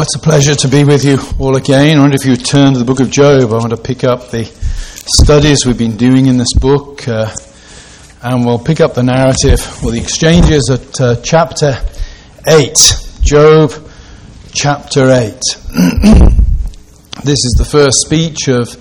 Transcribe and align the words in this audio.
Well, 0.00 0.06
it's 0.06 0.16
a 0.16 0.18
pleasure 0.18 0.54
to 0.54 0.68
be 0.68 0.82
with 0.82 1.04
you 1.04 1.18
all 1.38 1.58
again. 1.58 1.98
I 1.98 2.00
wonder 2.00 2.16
if 2.18 2.24
you 2.24 2.34
turn 2.34 2.72
to 2.72 2.78
the 2.78 2.86
book 2.86 3.00
of 3.00 3.10
Job. 3.10 3.52
I 3.52 3.58
want 3.58 3.68
to 3.68 3.76
pick 3.76 4.02
up 4.02 4.30
the 4.30 4.44
studies 4.46 5.66
we've 5.66 5.76
been 5.76 5.98
doing 5.98 6.24
in 6.24 6.38
this 6.38 6.54
book, 6.58 7.06
uh, 7.06 7.30
and 8.22 8.46
we'll 8.46 8.58
pick 8.58 8.80
up 8.80 8.94
the 8.94 9.02
narrative 9.02 9.60
or 9.84 9.90
the 9.90 10.00
exchanges 10.00 10.70
at 10.72 11.00
uh, 11.02 11.16
chapter 11.16 11.84
8. 12.46 12.74
Job 13.20 13.72
chapter 14.54 15.10
8. 15.10 15.34
this 17.22 17.44
is 17.44 17.54
the 17.58 17.68
first 17.70 17.98
speech 17.98 18.48
of 18.48 18.74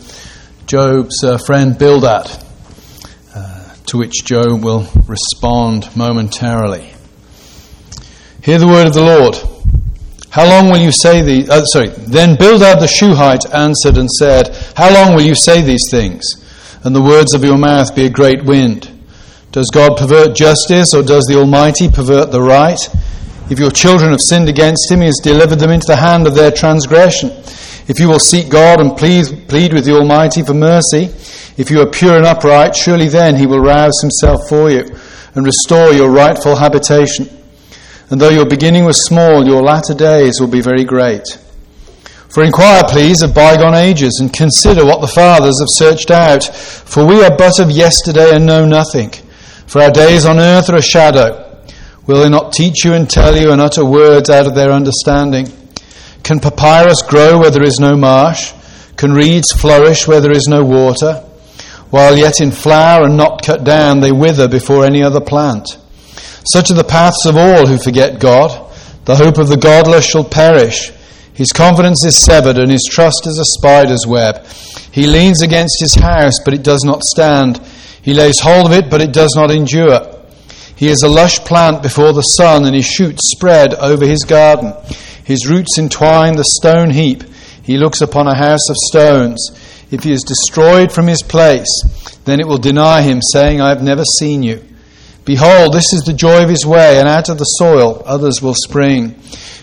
Job's 0.68 1.22
uh, 1.22 1.38
friend 1.38 1.78
Bildad, 1.78 2.32
uh, 3.36 3.76
to 3.88 3.98
which 3.98 4.24
Job 4.24 4.64
will 4.64 4.88
respond 5.06 5.94
momentarily. 5.98 6.94
Hear 8.42 8.58
the 8.58 8.68
word 8.68 8.88
of 8.88 8.94
the 8.94 9.04
Lord. 9.04 9.49
How 10.32 10.48
long 10.48 10.70
will 10.70 10.78
you 10.78 10.92
say 10.92 11.22
these? 11.22 11.50
Uh, 11.50 11.64
sorry. 11.66 11.90
Then 11.90 12.36
Bildad 12.36 12.80
the 12.80 12.88
Shuhite 12.88 13.52
answered 13.54 13.98
and 13.98 14.10
said, 14.10 14.56
How 14.76 14.94
long 14.94 15.16
will 15.16 15.24
you 15.24 15.36
say 15.36 15.62
these 15.62 15.90
things? 15.90 16.24
And 16.84 16.96
the 16.96 17.02
words 17.02 17.34
of 17.34 17.44
your 17.44 17.58
mouth 17.58 17.96
be 17.96 18.06
a 18.06 18.10
great 18.10 18.44
wind. 18.44 18.92
Does 19.52 19.70
God 19.74 19.98
pervert 19.98 20.36
justice, 20.36 20.94
or 20.94 21.02
does 21.02 21.26
the 21.26 21.38
Almighty 21.38 21.90
pervert 21.90 22.32
the 22.32 22.42
right? 22.42 22.80
If 23.50 23.58
your 23.58 23.72
children 23.72 24.12
have 24.12 24.22
sinned 24.22 24.48
against 24.48 24.92
him, 24.92 25.00
he 25.00 25.08
has 25.08 25.20
delivered 25.24 25.58
them 25.58 25.72
into 25.72 25.88
the 25.88 25.96
hand 25.96 26.28
of 26.28 26.36
their 26.36 26.52
transgression. 26.52 27.32
If 27.88 28.00
you 28.00 28.08
will 28.08 28.20
seek 28.20 28.50
God 28.50 28.80
and 28.80 28.96
plead, 28.96 29.48
plead 29.50 29.74
with 29.74 29.86
the 29.86 29.96
Almighty 29.96 30.44
for 30.44 30.54
mercy, 30.54 31.10
if 31.58 31.72
you 31.72 31.82
are 31.82 31.90
pure 31.90 32.16
and 32.16 32.26
upright, 32.26 32.76
surely 32.76 33.08
then 33.08 33.36
he 33.36 33.48
will 33.48 33.60
rouse 33.60 34.00
himself 34.02 34.48
for 34.48 34.70
you 34.70 34.86
and 35.34 35.46
restore 35.46 35.92
your 35.92 36.12
rightful 36.12 36.56
habitation. 36.56 37.28
And 38.10 38.20
though 38.20 38.30
your 38.30 38.46
beginning 38.48 38.86
was 38.86 39.06
small, 39.06 39.46
your 39.46 39.62
latter 39.62 39.94
days 39.94 40.40
will 40.40 40.48
be 40.48 40.62
very 40.62 40.84
great. 40.84 41.38
For 42.30 42.44
inquire, 42.44 42.84
please, 42.88 43.22
of 43.22 43.34
bygone 43.34 43.76
ages, 43.76 44.20
and 44.22 44.32
consider 44.32 44.86
what 44.86 45.02
the 45.02 45.08
fathers 45.08 45.60
have 45.60 45.68
searched 45.70 46.12
out. 46.12 46.44
For 46.44 47.06
we 47.06 47.24
are 47.24 47.36
but 47.36 47.60
of 47.60 47.72
yesterday 47.72 48.36
and 48.36 48.46
know 48.46 48.66
nothing. 48.66 49.12
For 49.66 49.82
our 49.82 49.92
days 49.92 50.26
on 50.26 50.40
earth 50.40 50.70
are 50.70 50.78
a 50.78 50.82
shadow. 50.82 51.46
Will 52.08 52.22
they 52.22 52.30
not 52.30 52.54
teach 52.54 52.84
you 52.84 52.94
and 52.94 53.10
tell 53.10 53.38
you 53.38 53.52
and 53.52 53.62
utter 53.62 53.86
words 53.86 54.30
out 54.30 54.48
of 54.48 54.56
their 54.56 54.72
understanding? 54.72 55.48
Can 56.24 56.40
papyrus 56.40 57.02
grow 57.02 57.40
where 57.40 57.52
there 57.52 57.64
is 57.64 57.80
no 57.80 57.96
marsh? 57.96 58.54
Can 58.96 59.14
reeds 59.14 59.52
flourish 59.52 60.08
where 60.08 60.22
there 60.22 60.32
is 60.32 60.48
no 60.48 60.64
water? 60.64 61.24
While 61.90 62.18
yet 62.18 62.42
in 62.42 62.52
flower 62.52 63.06
and 63.06 63.18
not 63.18 63.44
cut 63.44 63.64
down, 63.64 64.00
they 64.00 64.12
wither 64.12 64.48
before 64.48 64.86
any 64.86 65.02
other 65.02 65.22
plant. 65.22 65.78
Such 66.46 66.72
are 66.72 66.76
the 66.76 66.84
paths 66.84 67.26
of 67.26 67.38
all 67.38 67.68
who 67.68 67.78
forget 67.78 68.20
God. 68.20 68.72
The 69.06 69.16
hope 69.16 69.38
of 69.38 69.50
the 69.50 69.58
godless 69.58 70.06
shall 70.06 70.24
perish. 70.24 70.92
His 71.34 71.52
confidence 71.52 72.04
is 72.04 72.18
severed, 72.18 72.58
and 72.58 72.72
his 72.72 72.88
trust 72.90 73.26
is 73.26 73.40
a 73.40 73.46
spider's 73.46 74.06
web. 74.06 74.46
He 74.92 75.08
leans 75.08 75.42
against 75.42 75.78
his 75.80 75.96
house, 75.96 76.40
but 76.44 76.54
it 76.54 76.64
does 76.64 76.84
not 76.84 77.04
stand. 77.04 77.60
He 78.02 78.14
lays 78.14 78.40
hold 78.40 78.68
of 78.68 78.74
it, 78.74 78.90
but 78.90 79.02
it 79.02 79.14
does 79.14 79.34
not 79.36 79.52
endure. 79.52 80.16
He 80.76 80.88
is 80.88 81.04
a 81.04 81.10
lush 81.10 81.40
plant 81.40 81.84
before 81.84 82.14
the 82.14 82.22
sun, 82.22 82.66
and 82.66 82.76
his 82.76 82.86
shoots 82.86 83.32
spread 83.32 83.74
over 83.76 84.06
his 84.06 84.24
garden. 84.24 84.74
His 85.24 85.48
roots 85.48 85.78
entwine 85.78 86.36
the 86.36 86.44
stone 86.44 86.90
heap. 86.90 87.24
He 87.62 87.78
looks 87.78 88.02
upon 88.02 88.28
a 88.28 88.36
house 88.36 88.70
of 88.70 88.76
stones. 88.78 89.52
If 89.92 90.04
he 90.04 90.12
is 90.12 90.24
destroyed 90.24 90.92
from 90.92 91.08
his 91.08 91.22
place, 91.22 91.68
then 92.26 92.40
it 92.40 92.48
will 92.48 92.58
deny 92.58 93.02
him, 93.02 93.22
saying, 93.22 93.62
I 93.62 93.70
have 93.70 93.84
never 93.84 94.04
seen 94.04 94.44
you. 94.44 94.64
Behold, 95.30 95.74
this 95.76 95.94
is 95.94 96.02
the 96.02 96.14
joy 96.14 96.42
of 96.42 96.50
his 96.50 96.66
way, 96.66 96.98
and 96.98 97.08
out 97.08 97.30
of 97.30 97.38
the 97.38 97.44
soil 97.44 98.02
others 98.04 98.42
will 98.42 98.56
spring. 98.56 99.16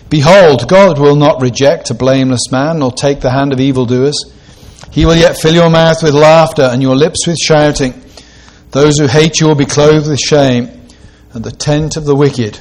Behold, 0.09 0.65
God 0.69 0.97
will 0.97 1.17
not 1.17 1.41
reject 1.41 1.89
a 1.89 1.93
blameless 1.93 2.49
man, 2.49 2.79
nor 2.79 2.89
take 2.89 3.19
the 3.19 3.31
hand 3.31 3.51
of 3.51 3.59
evildoers. 3.59 4.15
He 4.93 5.05
will 5.05 5.17
yet 5.17 5.37
fill 5.37 5.53
your 5.53 5.69
mouth 5.69 6.01
with 6.01 6.13
laughter, 6.13 6.61
and 6.61 6.81
your 6.81 6.95
lips 6.95 7.27
with 7.27 7.35
shouting. 7.35 8.01
Those 8.71 8.97
who 8.97 9.07
hate 9.07 9.41
you 9.41 9.47
will 9.47 9.55
be 9.55 9.65
clothed 9.65 10.07
with 10.07 10.21
shame, 10.21 10.69
and 11.33 11.43
the 11.43 11.51
tent 11.51 11.97
of 11.97 12.05
the 12.05 12.15
wicked 12.15 12.57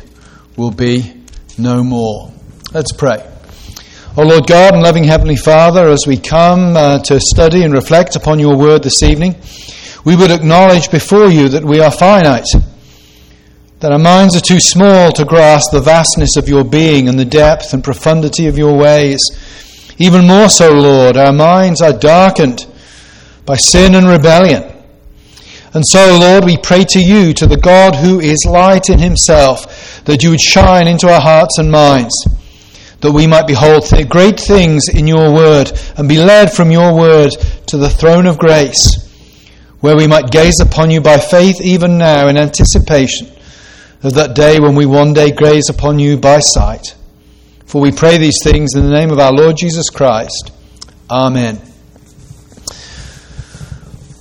will 0.57 0.73
be 0.73 1.15
no 1.57 1.85
more. 1.85 2.33
Let's 2.73 2.91
pray. 2.91 3.25
O 3.25 4.15
oh 4.17 4.23
Lord 4.25 4.49
God 4.49 4.75
and 4.75 4.83
loving 4.83 5.05
Heavenly 5.05 5.37
Father, 5.37 5.91
as 5.91 6.09
we 6.09 6.17
come 6.17 6.77
uh, 6.77 6.99
to 7.05 7.21
study 7.21 7.63
and 7.63 7.73
reflect 7.73 8.17
upon 8.17 8.41
your 8.41 8.59
word 8.59 8.83
this 8.83 9.05
evening, 9.05 9.37
we 10.05 10.17
would 10.17 10.33
acknowledge 10.33 10.91
before 10.91 11.29
you 11.29 11.51
that 11.51 11.65
we 11.65 11.79
are 11.79 11.93
finite 11.93 12.47
that 13.81 13.93
our 13.93 13.99
minds 13.99 14.35
are 14.35 14.41
too 14.41 14.61
small 14.61 15.13
to 15.13 15.25
grasp 15.25 15.71
the 15.71 15.81
vastness 15.81 16.37
of 16.37 16.49
your 16.49 16.65
being 16.65 17.09
and 17.09 17.19
the 17.19 17.25
depth 17.27 17.75
and 17.75 17.85
profundity 17.85 18.47
of 18.47 18.57
your 18.57 18.77
ways. 18.77 19.21
Even 19.99 20.27
more 20.27 20.49
so, 20.49 20.73
Lord, 20.73 21.17
our 21.17 21.33
minds 21.33 21.83
are 21.83 21.93
darkened 21.93 22.67
by 23.45 23.57
sin 23.57 23.95
and 23.95 24.09
rebellion. 24.09 24.65
And 25.75 25.85
so, 25.87 26.17
Lord, 26.19 26.47
we 26.47 26.57
pray 26.57 26.85
to 26.89 27.01
you, 27.01 27.35
to 27.35 27.47
the 27.47 27.59
God 27.59 27.97
who 27.97 28.19
is 28.19 28.47
light 28.49 28.89
in 28.89 28.99
himself, 28.99 30.03
that 30.07 30.23
you 30.23 30.31
would 30.31 30.41
shine 30.41 30.89
into 30.89 31.13
our 31.13 31.21
hearts 31.21 31.59
and 31.59 31.71
minds, 31.71 32.15
that 33.01 33.13
we 33.13 33.27
might 33.27 33.47
behold 33.47 33.85
great 34.09 34.41
things 34.41 34.89
in 34.89 35.07
your 35.07 35.35
word 35.35 35.71
and 35.99 36.09
be 36.09 36.17
led 36.17 36.51
from 36.51 36.71
your 36.71 36.97
word 36.97 37.33
to 37.67 37.77
the 37.77 37.91
throne 37.91 38.25
of 38.25 38.39
grace, 38.39 39.05
where 39.81 39.99
we 39.99 40.07
might 40.07 40.31
gaze 40.31 40.61
upon 40.61 40.91
you 40.91 41.03
by 41.03 41.19
faith 41.19 41.61
even 41.61 41.99
now 41.99 42.29
in 42.29 42.39
anticipation 42.39 43.36
of 44.03 44.15
that 44.15 44.35
day 44.35 44.61
when 44.61 44.75
we 44.75 44.87
one 44.87 45.13
day 45.13 45.33
gaze 45.33 45.69
upon 45.69 45.99
you 45.99 46.17
by 46.17 46.41
sight. 46.41 46.95
For 47.67 47.81
we 47.81 47.91
pray 47.91 48.19
these 48.19 48.39
things 48.43 48.75
in 48.75 48.85
the 48.85 48.91
name 48.91 49.11
of 49.11 49.19
our 49.19 49.33
Lord 49.33 49.57
Jesus 49.57 49.91
Christ. 49.91 50.53
Amen. 51.11 51.57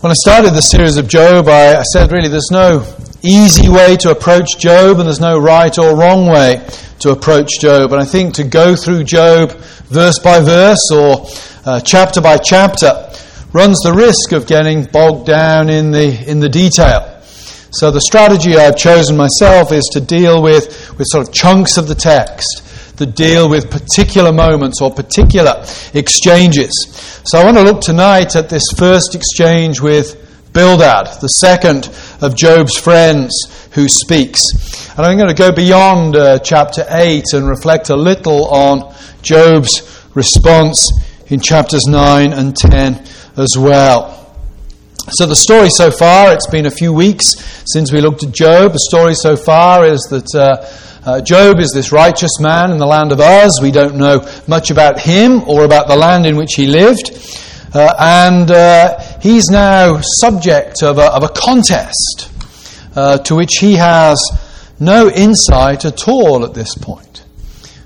When 0.02 0.12
I 0.12 0.16
started 0.16 0.54
the 0.54 0.62
series 0.62 0.98
of 0.98 1.08
Job, 1.08 1.48
I, 1.48 1.82
said 1.84 2.12
really 2.12 2.28
there's 2.28 2.52
no 2.52 2.86
easy 3.24 3.70
way 3.70 3.98
to 3.98 4.12
approach 4.12 4.58
Job 4.60 5.00
and 5.00 5.08
there's 5.08 5.20
no 5.20 5.40
right 5.40 5.76
or 5.80 5.96
wrong 5.96 6.28
way 6.28 6.64
to 7.00 7.12
approach 7.12 7.60
Job. 7.60 7.92
And 7.92 8.02
I 8.02 8.06
think 8.06 8.36
to 8.36 8.44
go 8.44 8.76
through 8.76 9.04
Job 9.06 9.52
verse 9.88 10.20
by 10.20 10.42
verse 10.42 10.92
or 10.94 11.26
uh, 11.66 11.80
chapter 11.80 12.22
by 12.22 12.38
chapter 12.38 13.10
runs 13.52 13.80
the 13.80 13.94
risk 13.94 14.32
of 14.32 14.48
getting 14.48 14.86
bogged 14.86 15.26
down 15.26 15.70
in 15.70 15.92
the, 15.92 16.30
in 16.30 16.40
the 16.40 16.50
detail. 16.50 17.15
So 17.76 17.92
the 17.92 18.00
strategy 18.00 18.56
I've 18.56 18.78
chosen 18.78 19.18
myself 19.18 19.74
is 19.74 19.84
to 19.92 20.00
deal 20.00 20.42
with, 20.42 20.98
with 20.98 21.08
sort 21.10 21.28
of 21.28 21.34
chunks 21.34 21.78
of 21.78 21.90
the 21.90 21.96
text 21.96 22.64
that 22.96 23.18
deal 23.18 23.50
with 23.50 23.70
particular 23.70 24.32
moments 24.32 24.82
or 24.82 24.90
particular 24.90 25.62
exchanges. 25.94 26.72
So 27.26 27.38
I 27.38 27.44
want 27.44 27.58
to 27.58 27.64
look 27.64 27.82
tonight 27.82 28.38
at 28.38 28.48
this 28.48 28.64
first 28.78 29.14
exchange 29.14 29.82
with 29.82 30.22
Bildad, 30.54 31.20
the 31.20 31.28
second 31.28 31.90
of 32.22 32.38
Job's 32.38 32.78
friends 32.78 33.34
who 33.74 33.90
speaks. 33.90 34.42
And 34.98 35.06
I'm 35.06 35.18
going 35.18 35.28
to 35.28 35.36
go 35.36 35.52
beyond 35.52 36.16
uh, 36.16 36.40
chapter 36.40 36.86
8 36.88 37.26
and 37.34 37.46
reflect 37.46 37.90
a 37.90 37.98
little 37.98 38.48
on 38.48 38.96
Job's 39.22 40.08
response 40.14 40.88
in 41.28 41.42
chapters 41.42 41.84
9 41.88 42.32
and 42.32 42.56
10 42.56 43.06
as 43.36 43.58
well. 43.58 44.25
So, 45.12 45.28
the 45.28 45.36
story 45.36 45.70
so 45.70 45.92
far, 45.92 46.34
it's 46.34 46.48
been 46.48 46.66
a 46.66 46.72
few 46.72 46.92
weeks 46.92 47.36
since 47.72 47.92
we 47.92 48.02
looked 48.02 48.24
at 48.24 48.32
Job. 48.32 48.74
The 48.74 48.80
story 48.80 49.14
so 49.14 49.36
far 49.36 49.86
is 49.86 50.00
that 50.10 50.34
uh, 50.34 50.66
uh, 51.08 51.22
Job 51.22 51.60
is 51.60 51.72
this 51.72 51.92
righteous 51.92 52.40
man 52.40 52.72
in 52.72 52.80
the 52.80 52.88
land 52.88 53.12
of 53.12 53.20
Uz. 53.20 53.60
We 53.62 53.70
don't 53.70 53.98
know 53.98 54.28
much 54.48 54.72
about 54.72 55.00
him 55.00 55.48
or 55.48 55.64
about 55.64 55.88
the 55.88 55.96
land 55.96 56.26
in 56.26 56.36
which 56.36 56.56
he 56.56 56.66
lived. 56.66 57.12
Uh, 57.72 57.94
and 58.00 58.50
uh, 58.50 59.00
he's 59.22 59.48
now 59.50 60.00
subject 60.02 60.82
of 60.82 60.98
a, 60.98 61.14
of 61.14 61.22
a 61.22 61.30
contest 61.30 62.32
uh, 62.96 63.20
to 63.20 63.36
which 63.36 63.58
he 63.60 63.76
has 63.76 64.20
no 64.80 65.12
insight 65.12 65.86
at 65.86 66.08
all 66.08 66.44
at 66.44 66.56
this 66.56 66.74
point. 66.74 67.05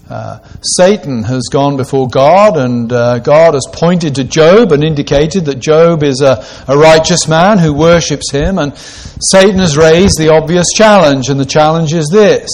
Uh, 0.10 0.40
Satan 0.62 1.24
has 1.24 1.44
gone 1.52 1.78
before 1.78 2.08
God, 2.08 2.58
and 2.58 2.92
uh, 2.92 3.20
God 3.20 3.54
has 3.54 3.68
pointed 3.72 4.16
to 4.16 4.24
Job 4.24 4.72
and 4.72 4.84
indicated 4.84 5.46
that 5.46 5.60
Job 5.60 6.02
is 6.02 6.22
a, 6.22 6.44
a, 6.68 6.76
righteous 6.76 7.28
man 7.28 7.60
who 7.60 7.74
worships 7.74 8.32
him. 8.32 8.58
And 8.58 8.76
Satan 8.76 9.60
has 9.60 9.78
raised 9.78 10.18
the 10.18 10.30
obvious 10.30 10.66
challenge, 10.76 11.30
and 11.30 11.40
the 11.40 11.46
challenge 11.46 11.94
is 11.94 12.10
this. 12.12 12.50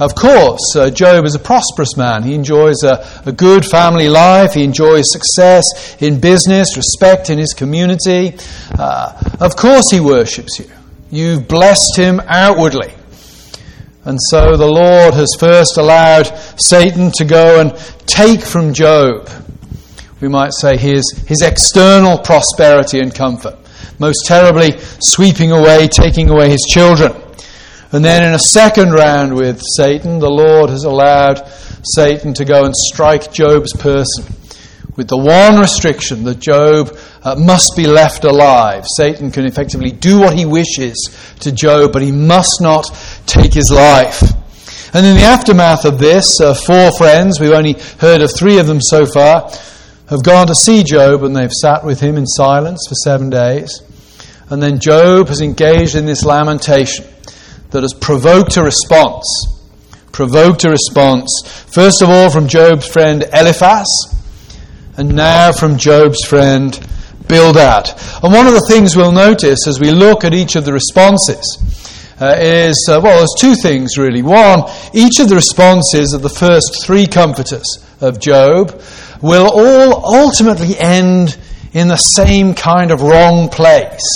Of 0.00 0.16
course, 0.16 0.74
uh, 0.74 0.90
Job 0.90 1.24
is 1.24 1.36
a 1.36 1.38
prosperous 1.38 1.96
man. 1.96 2.24
He 2.24 2.34
enjoys 2.34 2.82
a, 2.82 3.06
a, 3.26 3.30
good 3.30 3.64
family 3.64 4.08
life. 4.08 4.54
He 4.54 4.64
enjoys 4.64 5.04
success 5.12 5.62
in 6.00 6.18
business, 6.18 6.76
respect 6.76 7.30
in 7.30 7.38
his 7.38 7.54
community. 7.54 8.36
Uh, 8.76 9.12
of 9.38 9.54
course, 9.54 9.90
he 9.92 10.00
worships 10.00 10.58
you. 10.58 10.68
You've 11.10 11.46
blessed 11.46 11.96
him 11.96 12.20
outwardly. 12.26 12.92
And 14.04 14.18
so 14.30 14.56
the 14.56 14.66
Lord 14.66 15.14
has 15.14 15.28
first 15.38 15.76
allowed 15.76 16.26
Satan 16.56 17.12
to 17.12 17.24
go 17.24 17.60
and 17.60 17.76
take 18.06 18.40
from 18.40 18.74
Job, 18.74 19.28
we 20.20 20.28
might 20.28 20.52
say, 20.52 20.76
his, 20.76 21.08
his 21.26 21.40
external 21.40 22.18
prosperity 22.18 22.98
and 22.98 23.14
comfort, 23.14 23.56
most 24.00 24.26
terribly 24.26 24.72
sweeping 25.00 25.52
away, 25.52 25.86
taking 25.86 26.30
away 26.30 26.50
his 26.50 26.66
children. 26.68 27.12
And 27.92 28.04
then 28.04 28.26
in 28.26 28.34
a 28.34 28.38
second 28.38 28.92
round 28.92 29.34
with 29.34 29.62
Satan, 29.76 30.18
the 30.18 30.30
Lord 30.30 30.70
has 30.70 30.84
allowed 30.84 31.46
Satan 31.94 32.34
to 32.34 32.44
go 32.44 32.64
and 32.64 32.74
strike 32.74 33.32
Job's 33.32 33.72
person 33.74 34.24
with 34.96 35.08
the 35.08 35.16
one 35.16 35.58
restriction 35.58 36.24
that 36.24 36.38
Job 36.38 36.96
uh, 37.22 37.34
must 37.36 37.72
be 37.76 37.86
left 37.86 38.24
alive. 38.24 38.86
Satan 38.96 39.30
can 39.30 39.46
effectively 39.46 39.90
do 39.90 40.20
what 40.20 40.36
he 40.36 40.44
wishes 40.44 41.16
to 41.40 41.52
Job, 41.52 41.92
but 41.92 42.02
he 42.02 42.12
must 42.12 42.60
not 42.60 42.90
take 43.26 43.54
his 43.54 43.70
life. 43.70 44.22
And 44.94 45.06
in 45.06 45.16
the 45.16 45.22
aftermath 45.22 45.86
of 45.86 45.98
this, 45.98 46.38
uh, 46.40 46.52
four 46.52 46.92
friends, 46.98 47.40
we've 47.40 47.52
only 47.52 47.76
heard 47.98 48.20
of 48.20 48.30
three 48.30 48.58
of 48.58 48.66
them 48.66 48.80
so 48.80 49.06
far, 49.06 49.50
have 50.10 50.22
gone 50.22 50.46
to 50.48 50.54
see 50.54 50.82
Job 50.82 51.24
and 51.24 51.34
they've 51.34 51.50
sat 51.50 51.84
with 51.84 52.00
him 52.00 52.18
in 52.18 52.26
silence 52.26 52.86
for 52.86 52.94
seven 52.96 53.30
days. 53.30 53.80
And 54.50 54.62
then 54.62 54.78
Job 54.78 55.28
has 55.28 55.40
engaged 55.40 55.94
in 55.94 56.04
this 56.04 56.24
lamentation 56.24 57.06
that 57.70 57.82
has 57.82 57.94
provoked 57.94 58.58
a 58.58 58.62
response. 58.62 59.26
Provoked 60.12 60.64
a 60.64 60.70
response, 60.70 61.30
first 61.72 62.02
of 62.02 62.10
all, 62.10 62.28
from 62.28 62.46
Job's 62.46 62.86
friend 62.86 63.24
Eliphaz, 63.32 63.88
and 65.02 65.16
now 65.16 65.50
from 65.50 65.78
Job's 65.78 66.24
friend 66.24 66.78
Bildad. 67.26 67.88
And 68.22 68.32
one 68.32 68.46
of 68.46 68.52
the 68.52 68.64
things 68.68 68.94
we'll 68.94 69.10
notice 69.10 69.66
as 69.66 69.80
we 69.80 69.90
look 69.90 70.22
at 70.22 70.32
each 70.32 70.54
of 70.54 70.64
the 70.64 70.72
responses 70.72 71.58
uh, 72.20 72.36
is, 72.38 72.86
uh, 72.88 73.00
well, 73.02 73.18
there's 73.18 73.34
two 73.36 73.56
things 73.56 73.98
really. 73.98 74.22
One, 74.22 74.70
each 74.92 75.18
of 75.18 75.28
the 75.28 75.34
responses 75.34 76.12
of 76.12 76.22
the 76.22 76.28
first 76.28 76.84
three 76.84 77.08
comforters 77.08 77.84
of 78.00 78.20
Job 78.20 78.80
will 79.20 79.50
all 79.52 80.22
ultimately 80.22 80.78
end 80.78 81.36
in 81.72 81.88
the 81.88 81.96
same 81.96 82.54
kind 82.54 82.92
of 82.92 83.02
wrong 83.02 83.48
place. 83.48 84.06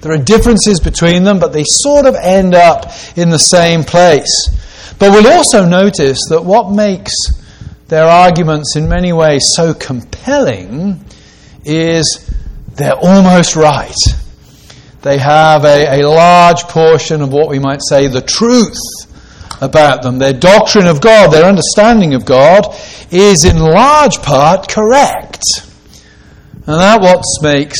There 0.00 0.10
are 0.10 0.18
differences 0.18 0.80
between 0.80 1.22
them, 1.22 1.38
but 1.38 1.52
they 1.52 1.64
sort 1.64 2.06
of 2.06 2.16
end 2.16 2.56
up 2.56 2.90
in 3.14 3.30
the 3.30 3.38
same 3.38 3.84
place. 3.84 4.50
But 4.98 5.12
we'll 5.12 5.32
also 5.32 5.64
notice 5.64 6.18
that 6.30 6.44
what 6.44 6.72
makes 6.72 7.14
their 7.94 8.08
arguments 8.08 8.74
in 8.74 8.88
many 8.88 9.12
ways 9.12 9.44
so 9.54 9.72
compelling 9.72 11.04
is 11.64 12.28
they're 12.74 12.96
almost 12.96 13.54
right. 13.54 13.94
They 15.02 15.16
have 15.18 15.64
a, 15.64 16.00
a 16.00 16.08
large 16.08 16.64
portion 16.64 17.22
of 17.22 17.32
what 17.32 17.48
we 17.48 17.60
might 17.60 17.78
say 17.88 18.08
the 18.08 18.20
truth 18.20 18.80
about 19.60 20.02
them. 20.02 20.18
Their 20.18 20.32
doctrine 20.32 20.88
of 20.88 21.00
God, 21.00 21.32
their 21.32 21.44
understanding 21.44 22.14
of 22.14 22.24
God, 22.24 22.66
is 23.12 23.44
in 23.44 23.60
large 23.60 24.20
part 24.22 24.68
correct. 24.68 25.44
And 26.66 26.80
that 26.80 27.00
what 27.00 27.22
makes 27.42 27.78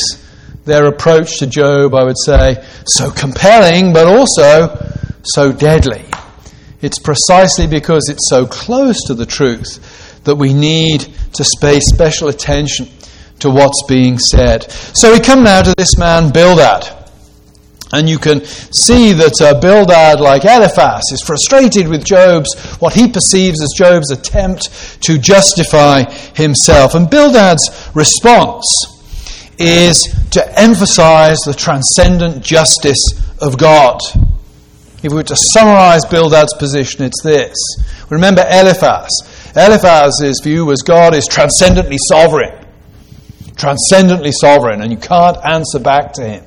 their 0.63 0.85
approach 0.85 1.39
to 1.39 1.47
Job, 1.47 1.93
I 1.93 2.05
would 2.05 2.17
say, 2.17 2.65
so 2.85 3.11
compelling, 3.11 3.91
but 3.91 4.07
also 4.07 4.81
so 5.23 5.51
deadly. 5.51 6.05
It's 6.81 6.99
precisely 6.99 7.67
because 7.67 8.07
it's 8.07 8.29
so 8.29 8.45
close 8.45 9.03
to 9.07 9.13
the 9.13 9.25
truth 9.25 10.03
that 10.25 10.35
we 10.35 10.53
need 10.53 11.01
to 11.33 11.45
pay 11.61 11.79
special 11.79 12.27
attention 12.27 12.87
to 13.39 13.49
what's 13.49 13.83
being 13.87 14.17
said. 14.19 14.69
So 14.71 15.13
we 15.13 15.19
come 15.19 15.43
now 15.43 15.61
to 15.61 15.73
this 15.77 15.97
man, 15.97 16.31
Bildad. 16.31 16.91
And 17.93 18.09
you 18.09 18.17
can 18.17 18.43
see 18.43 19.13
that 19.13 19.39
uh, 19.39 19.59
Bildad, 19.59 20.19
like 20.19 20.43
Eliphaz, 20.43 21.03
is 21.13 21.21
frustrated 21.21 21.87
with 21.87 22.03
Job's, 22.03 22.53
what 22.79 22.93
he 22.93 23.09
perceives 23.09 23.61
as 23.61 23.73
Job's 23.77 24.11
attempt 24.11 25.01
to 25.03 25.17
justify 25.17 26.03
himself. 26.35 26.95
And 26.95 27.09
Bildad's 27.09 27.89
response 27.93 28.65
is 29.57 30.13
to 30.31 30.59
emphasize 30.59 31.37
the 31.45 31.53
transcendent 31.53 32.43
justice 32.43 33.21
of 33.39 33.57
God. 33.57 33.99
If 35.03 35.11
we 35.11 35.17
were 35.17 35.23
to 35.23 35.35
summarize 35.35 36.03
Bildad's 36.05 36.55
position, 36.55 37.05
it's 37.05 37.21
this. 37.21 37.55
Remember 38.09 38.45
Eliphaz. 38.49 39.09
Eliphaz's 39.55 40.41
view 40.43 40.65
was 40.65 40.81
God 40.81 41.15
is 41.15 41.27
transcendently 41.27 41.97
sovereign. 42.09 42.53
Transcendently 43.55 44.31
sovereign, 44.33 44.81
and 44.81 44.91
you 44.91 44.97
can't 44.97 45.37
answer 45.45 45.79
back 45.79 46.13
to 46.13 46.27
him. 46.27 46.43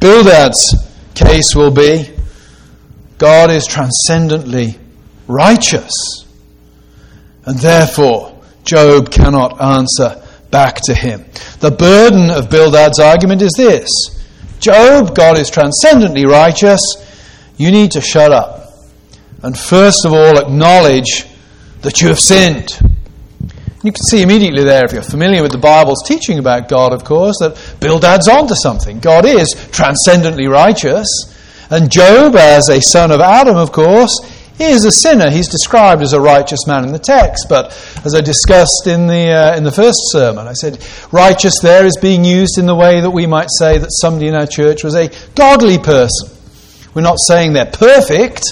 Bildad's 0.00 0.74
case 1.14 1.54
will 1.54 1.70
be 1.70 2.08
God 3.18 3.50
is 3.50 3.66
transcendently 3.66 4.78
righteous, 5.26 5.92
and 7.44 7.58
therefore 7.58 8.40
Job 8.64 9.10
cannot 9.10 9.60
answer 9.60 10.22
back 10.50 10.76
to 10.84 10.94
him. 10.94 11.24
The 11.60 11.70
burden 11.70 12.30
of 12.30 12.48
Bildad's 12.48 13.00
argument 13.00 13.42
is 13.42 13.52
this 13.56 13.90
Job, 14.60 15.14
God 15.14 15.38
is 15.38 15.50
transcendently 15.50 16.26
righteous. 16.26 16.80
You 17.56 17.70
need 17.70 17.90
to 17.92 18.00
shut 18.00 18.32
up. 18.32 18.72
And 19.42 19.58
first 19.58 20.04
of 20.04 20.12
all, 20.12 20.38
acknowledge 20.38 21.26
that 21.82 22.00
you 22.00 22.08
have 22.08 22.18
sinned. 22.18 22.78
You 23.84 23.92
can 23.92 24.02
see 24.08 24.22
immediately 24.22 24.64
there, 24.64 24.84
if 24.84 24.92
you're 24.92 25.02
familiar 25.02 25.42
with 25.42 25.52
the 25.52 25.58
Bible's 25.58 26.02
teaching 26.04 26.38
about 26.38 26.68
God, 26.68 26.92
of 26.92 27.04
course, 27.04 27.38
that 27.38 27.56
Bildad's 27.80 28.28
onto 28.28 28.54
something. 28.54 28.98
God 28.98 29.24
is 29.24 29.48
transcendently 29.70 30.48
righteous. 30.48 31.06
And 31.70 31.90
Job, 31.90 32.34
as 32.34 32.68
a 32.68 32.80
son 32.80 33.12
of 33.12 33.20
Adam, 33.20 33.56
of 33.56 33.70
course, 33.70 34.18
is 34.58 34.84
a 34.84 34.90
sinner. 34.90 35.30
He's 35.30 35.48
described 35.48 36.02
as 36.02 36.12
a 36.12 36.20
righteous 36.20 36.66
man 36.66 36.84
in 36.84 36.92
the 36.92 36.98
text, 36.98 37.46
but 37.48 37.66
as 38.04 38.14
I 38.14 38.20
discussed 38.20 38.86
in 38.86 39.06
the, 39.06 39.30
uh, 39.30 39.56
in 39.56 39.64
the 39.64 39.70
first 39.70 39.98
sermon, 40.10 40.48
I 40.48 40.54
said 40.54 40.84
righteous 41.12 41.60
there 41.60 41.86
is 41.86 41.96
being 42.00 42.24
used 42.24 42.58
in 42.58 42.66
the 42.66 42.74
way 42.74 43.00
that 43.00 43.10
we 43.10 43.26
might 43.26 43.48
say 43.58 43.78
that 43.78 43.90
somebody 43.90 44.26
in 44.26 44.34
our 44.34 44.46
church 44.46 44.82
was 44.82 44.96
a 44.96 45.10
godly 45.34 45.78
person. 45.78 46.30
We're 46.94 47.02
not 47.02 47.18
saying 47.20 47.52
they're 47.52 47.66
perfect, 47.66 48.42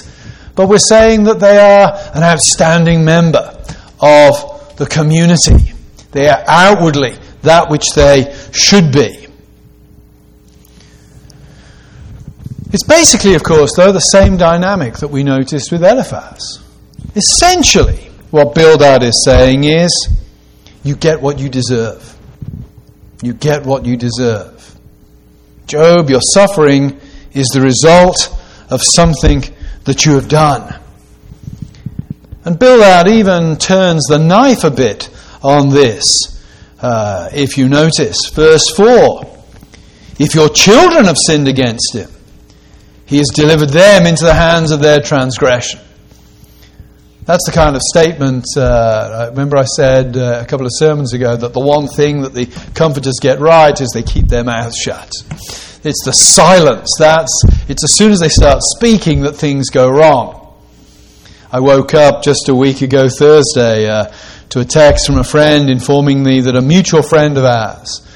but 0.57 0.67
we're 0.67 0.79
saying 0.79 1.25
that 1.25 1.39
they 1.39 1.59
are 1.59 1.93
an 2.15 2.23
outstanding 2.23 3.05
member 3.05 3.55
of 4.01 4.75
the 4.77 4.87
community. 4.87 5.71
They 6.11 6.27
are 6.27 6.43
outwardly 6.47 7.15
that 7.43 7.69
which 7.69 7.85
they 7.95 8.35
should 8.51 8.91
be. 8.91 9.27
It's 12.73 12.83
basically, 12.83 13.35
of 13.35 13.43
course, 13.43 13.75
though, 13.75 13.91
the 13.91 13.99
same 13.99 14.35
dynamic 14.35 14.95
that 14.95 15.09
we 15.09 15.23
noticed 15.23 15.71
with 15.71 15.83
Eliphaz. 15.83 16.63
Essentially, 17.15 18.09
what 18.31 18.55
Bildad 18.55 19.03
is 19.03 19.23
saying 19.23 19.63
is 19.63 20.09
you 20.83 20.95
get 20.95 21.21
what 21.21 21.37
you 21.37 21.49
deserve. 21.49 22.17
You 23.21 23.33
get 23.33 23.63
what 23.63 23.85
you 23.85 23.95
deserve. 23.95 24.75
Job, 25.67 26.09
your 26.09 26.21
suffering 26.21 26.99
is 27.33 27.45
the 27.53 27.61
result 27.61 28.35
of 28.71 28.81
something 28.81 29.43
that 29.87 30.05
you 30.05 30.15
have 30.15 30.27
done. 30.27 30.77
And 32.43 32.59
Bildad 32.59 33.07
even 33.07 33.55
turns 33.55 34.05
the 34.05 34.19
knife 34.19 34.65
a 34.65 34.69
bit 34.69 35.09
on 35.41 35.69
this. 35.69 36.05
Uh, 36.81 37.29
if 37.33 37.57
you 37.57 37.69
notice, 37.69 38.29
verse 38.29 38.69
4 38.75 39.25
If 40.19 40.35
your 40.35 40.49
children 40.49 41.05
have 41.05 41.17
sinned 41.17 41.47
against 41.47 41.95
him, 41.95 42.09
he 43.05 43.17
has 43.17 43.29
delivered 43.33 43.69
them 43.69 44.05
into 44.05 44.25
the 44.25 44.33
hands 44.33 44.71
of 44.71 44.81
their 44.81 44.99
transgression. 44.99 45.79
That's 47.27 47.45
the 47.45 47.51
kind 47.51 47.75
of 47.75 47.81
statement. 47.81 48.45
Uh, 48.55 49.27
remember, 49.31 49.57
I 49.57 49.65
said 49.65 50.15
uh, 50.15 50.39
a 50.41 50.45
couple 50.45 50.65
of 50.65 50.71
sermons 50.73 51.11
ago 51.11 51.35
that 51.35 51.51
the 51.51 51.59
one 51.59 51.89
thing 51.89 52.21
that 52.21 52.33
the 52.33 52.45
comforters 52.73 53.19
get 53.21 53.41
right 53.41 53.79
is 53.81 53.89
they 53.93 54.01
keep 54.01 54.29
their 54.29 54.45
mouths 54.45 54.77
shut. 54.77 55.11
It's 55.83 56.05
the 56.05 56.13
silence. 56.13 56.89
That's 56.97 57.29
it's 57.67 57.83
as 57.83 57.97
soon 57.97 58.11
as 58.11 58.21
they 58.21 58.29
start 58.29 58.61
speaking 58.61 59.23
that 59.23 59.33
things 59.33 59.69
go 59.69 59.89
wrong. 59.89 60.55
I 61.51 61.59
woke 61.59 61.93
up 61.93 62.23
just 62.23 62.47
a 62.47 62.55
week 62.55 62.81
ago 62.81 63.09
Thursday 63.09 63.89
uh, 63.89 64.13
to 64.51 64.61
a 64.61 64.65
text 64.65 65.05
from 65.05 65.17
a 65.17 65.23
friend 65.25 65.69
informing 65.69 66.23
me 66.23 66.39
that 66.39 66.55
a 66.55 66.61
mutual 66.61 67.03
friend 67.03 67.37
of 67.37 67.43
ours, 67.43 68.07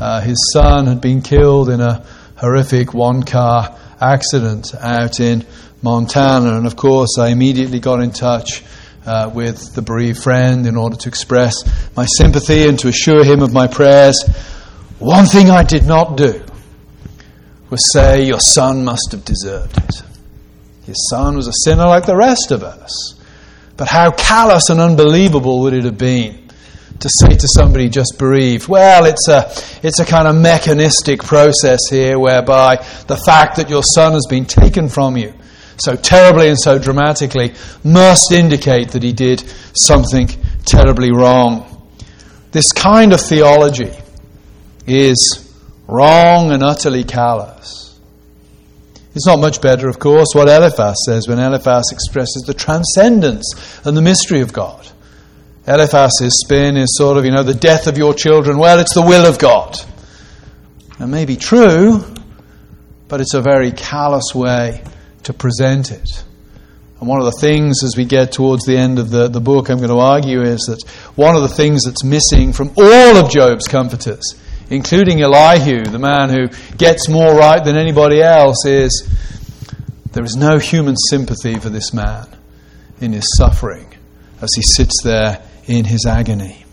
uh, 0.00 0.20
his 0.20 0.38
son 0.52 0.86
had 0.86 1.00
been 1.00 1.22
killed 1.22 1.70
in 1.70 1.80
a 1.80 2.06
horrific 2.36 2.94
one-car 2.94 3.76
accident 4.00 4.76
out 4.76 5.18
in 5.18 5.44
Montana. 5.82 6.56
And 6.56 6.66
of 6.66 6.76
course, 6.76 7.18
I 7.18 7.28
immediately 7.28 7.80
got 7.80 8.00
in 8.00 8.10
touch 8.10 8.62
uh, 9.06 9.30
with 9.32 9.74
the 9.74 9.82
bereaved 9.82 10.22
friend 10.22 10.66
in 10.66 10.76
order 10.76 10.96
to 10.96 11.08
express 11.08 11.54
my 11.96 12.06
sympathy 12.06 12.68
and 12.68 12.78
to 12.80 12.88
assure 12.88 13.24
him 13.24 13.42
of 13.42 13.52
my 13.52 13.66
prayers. 13.66 14.22
One 14.98 15.26
thing 15.26 15.50
I 15.50 15.62
did 15.62 15.86
not 15.86 16.16
do 16.16 16.44
was 17.70 17.80
say, 17.92 18.24
Your 18.24 18.40
son 18.40 18.84
must 18.84 19.12
have 19.12 19.24
deserved 19.24 19.78
it. 19.78 20.02
His 20.84 21.08
son 21.10 21.36
was 21.36 21.46
a 21.46 21.52
sinner 21.64 21.86
like 21.86 22.06
the 22.06 22.16
rest 22.16 22.50
of 22.50 22.62
us. 22.62 23.14
But 23.76 23.88
how 23.88 24.10
callous 24.10 24.68
and 24.68 24.80
unbelievable 24.80 25.60
would 25.62 25.72
it 25.72 25.84
have 25.84 25.96
been 25.96 26.48
to 26.98 27.08
say 27.08 27.34
to 27.34 27.48
somebody 27.54 27.88
just 27.88 28.16
bereaved, 28.18 28.68
well, 28.68 29.06
it's 29.06 29.26
a, 29.28 29.50
it's 29.82 30.00
a 30.00 30.04
kind 30.04 30.28
of 30.28 30.36
mechanistic 30.36 31.22
process 31.22 31.78
here 31.88 32.18
whereby 32.18 32.76
the 33.06 33.16
fact 33.24 33.56
that 33.56 33.70
your 33.70 33.82
son 33.82 34.12
has 34.12 34.26
been 34.28 34.44
taken 34.44 34.88
from 34.90 35.16
you 35.16 35.32
so 35.80 35.96
terribly 35.96 36.48
and 36.48 36.58
so 36.58 36.78
dramatically 36.78 37.54
must 37.82 38.32
indicate 38.32 38.90
that 38.90 39.02
he 39.02 39.12
did 39.12 39.42
something 39.74 40.28
terribly 40.64 41.12
wrong. 41.12 41.66
This 42.52 42.72
kind 42.72 43.12
of 43.12 43.20
theology 43.20 43.92
is 44.86 45.52
wrong 45.86 46.52
and 46.52 46.62
utterly 46.62 47.04
callous. 47.04 47.98
It's 49.14 49.26
not 49.26 49.40
much 49.40 49.60
better, 49.60 49.88
of 49.88 49.98
course, 49.98 50.28
what 50.34 50.48
Eliphaz 50.48 50.96
says 51.04 51.26
when 51.26 51.38
Eliphaz 51.38 51.84
expresses 51.90 52.44
the 52.46 52.54
transcendence 52.54 53.80
and 53.84 53.96
the 53.96 54.02
mystery 54.02 54.40
of 54.40 54.52
God. 54.52 54.86
Eliphaz's 55.66 56.40
spin 56.44 56.76
is 56.76 56.96
sort 56.96 57.16
of, 57.16 57.24
you 57.24 57.30
know, 57.30 57.42
the 57.42 57.54
death 57.54 57.86
of 57.86 57.98
your 57.98 58.14
children. 58.14 58.58
Well, 58.58 58.78
it's 58.78 58.94
the 58.94 59.02
will 59.02 59.26
of 59.26 59.38
God. 59.38 59.76
That 60.98 61.08
may 61.08 61.24
be 61.24 61.36
true, 61.36 62.04
but 63.08 63.20
it's 63.20 63.34
a 63.34 63.42
very 63.42 63.72
callous 63.72 64.34
way 64.34 64.84
to 65.24 65.32
present 65.32 65.90
it. 65.90 66.24
And 66.98 67.08
one 67.08 67.18
of 67.18 67.24
the 67.24 67.38
things 67.40 67.82
as 67.82 67.96
we 67.96 68.04
get 68.04 68.32
towards 68.32 68.64
the 68.66 68.76
end 68.76 68.98
of 68.98 69.10
the, 69.10 69.28
the 69.28 69.40
book, 69.40 69.70
I'm 69.70 69.78
going 69.78 69.90
to 69.90 69.98
argue, 69.98 70.42
is 70.42 70.60
that 70.68 70.82
one 71.16 71.34
of 71.34 71.42
the 71.42 71.48
things 71.48 71.84
that's 71.84 72.04
missing 72.04 72.52
from 72.52 72.70
all 72.76 73.16
of 73.16 73.30
Job's 73.30 73.66
comforters 73.66 74.36
including 74.70 75.20
Elihu, 75.20 75.82
the 75.82 75.98
man 75.98 76.30
who 76.30 76.48
gets 76.76 77.08
more 77.08 77.34
right 77.34 77.62
than 77.62 77.76
anybody 77.76 78.22
else, 78.22 78.64
is 78.64 79.08
there 80.12 80.24
is 80.24 80.36
no 80.36 80.58
human 80.58 80.96
sympathy 80.96 81.58
for 81.58 81.68
this 81.68 81.92
man 81.92 82.26
in 83.00 83.12
his 83.12 83.26
suffering 83.36 83.92
as 84.40 84.50
he 84.54 84.62
sits 84.62 85.02
there 85.02 85.42
in 85.66 85.84
his 85.84 86.06
agony. 86.06 86.64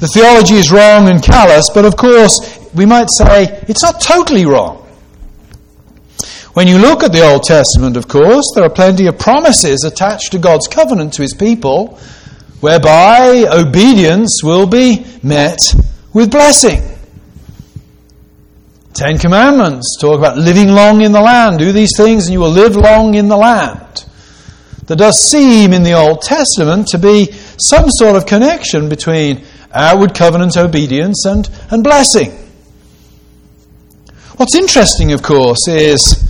The 0.00 0.08
theology 0.08 0.54
is 0.54 0.72
wrong 0.72 1.08
and 1.08 1.22
callous, 1.22 1.68
but 1.70 1.84
of 1.84 1.96
course, 1.96 2.58
we 2.74 2.86
might 2.86 3.08
say 3.10 3.62
it's 3.68 3.82
not 3.82 4.00
totally 4.00 4.46
wrong. 4.46 4.86
When 6.52 6.66
you 6.66 6.78
look 6.78 7.04
at 7.04 7.12
the 7.12 7.24
Old 7.24 7.44
Testament, 7.44 7.96
of 7.96 8.08
course, 8.08 8.44
there 8.54 8.64
are 8.64 8.70
plenty 8.70 9.06
of 9.06 9.18
promises 9.18 9.84
attached 9.84 10.32
to 10.32 10.38
God's 10.38 10.66
covenant 10.66 11.12
to 11.14 11.22
his 11.22 11.32
people, 11.32 11.98
whereby 12.60 13.46
obedience 13.50 14.40
will 14.42 14.66
be 14.66 15.06
met 15.22 15.58
with 16.12 16.32
blessing. 16.32 16.82
Ten 18.94 19.18
Commandments 19.18 19.96
talk 20.00 20.18
about 20.18 20.36
living 20.36 20.68
long 20.68 21.02
in 21.02 21.12
the 21.12 21.20
land. 21.20 21.60
Do 21.60 21.70
these 21.70 21.96
things 21.96 22.26
and 22.26 22.32
you 22.32 22.40
will 22.40 22.50
live 22.50 22.74
long 22.74 23.14
in 23.14 23.28
the 23.28 23.36
land. 23.36 24.04
There 24.86 24.96
does 24.96 25.20
seem 25.20 25.72
in 25.72 25.84
the 25.84 25.92
Old 25.92 26.20
Testament 26.20 26.88
to 26.88 26.98
be 26.98 27.30
some 27.30 27.88
sort 27.90 28.16
of 28.16 28.26
connection 28.26 28.88
between 28.88 29.44
outward 29.72 30.16
covenant 30.16 30.56
obedience 30.56 31.24
and, 31.24 31.48
and 31.70 31.84
blessing. 31.84 32.32
What's 34.36 34.56
interesting, 34.56 35.12
of 35.12 35.22
course, 35.22 35.68
is 35.68 36.28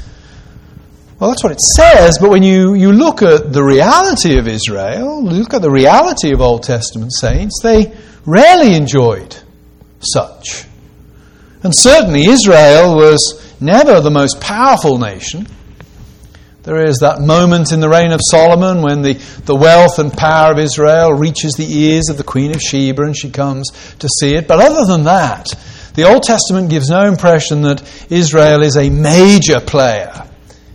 well, 1.21 1.29
that's 1.29 1.45
what 1.45 1.53
it 1.53 1.61
says, 1.61 2.17
but 2.19 2.31
when 2.31 2.43
you, 2.43 2.73
you 2.73 2.93
look 2.93 3.21
at 3.21 3.53
the 3.53 3.63
reality 3.63 4.39
of 4.39 4.49
Israel, 4.49 5.23
look 5.23 5.53
at 5.53 5.61
the 5.61 5.71
reality 5.71 6.33
of 6.33 6.41
Old 6.41 6.63
Testament 6.63 7.13
saints, 7.13 7.61
they 7.63 7.95
rarely 8.25 8.75
enjoyed 8.75 9.37
such. 10.01 10.65
And 11.63 11.75
certainly 11.77 12.25
Israel 12.25 12.97
was 12.97 13.55
never 13.61 14.01
the 14.01 14.11
most 14.11 14.41
powerful 14.41 14.97
nation. 14.97 15.47
There 16.63 16.87
is 16.87 17.01
that 17.01 17.21
moment 17.21 17.71
in 17.71 17.81
the 17.81 17.91
reign 17.91 18.13
of 18.13 18.21
Solomon 18.31 18.81
when 18.81 19.03
the, 19.03 19.15
the 19.45 19.57
wealth 19.57 19.99
and 19.99 20.11
power 20.11 20.53
of 20.53 20.59
Israel 20.59 21.13
reaches 21.13 21.53
the 21.53 21.71
ears 21.71 22.09
of 22.09 22.17
the 22.17 22.25
Queen 22.25 22.55
of 22.55 22.63
Sheba 22.63 23.03
and 23.03 23.17
she 23.17 23.29
comes 23.31 23.69
to 23.99 24.09
see 24.21 24.37
it. 24.37 24.49
But 24.49 24.61
other 24.61 24.87
than 24.87 25.05
that, 25.05 25.49
the 25.97 26.05
Old 26.05 26.23
Testament 26.23 26.71
gives 26.71 26.89
no 26.89 27.07
impression 27.07 27.61
that 27.63 27.83
Israel 28.11 28.63
is 28.63 28.79
a 28.79 28.89
major 28.89 29.61
player 29.61 30.30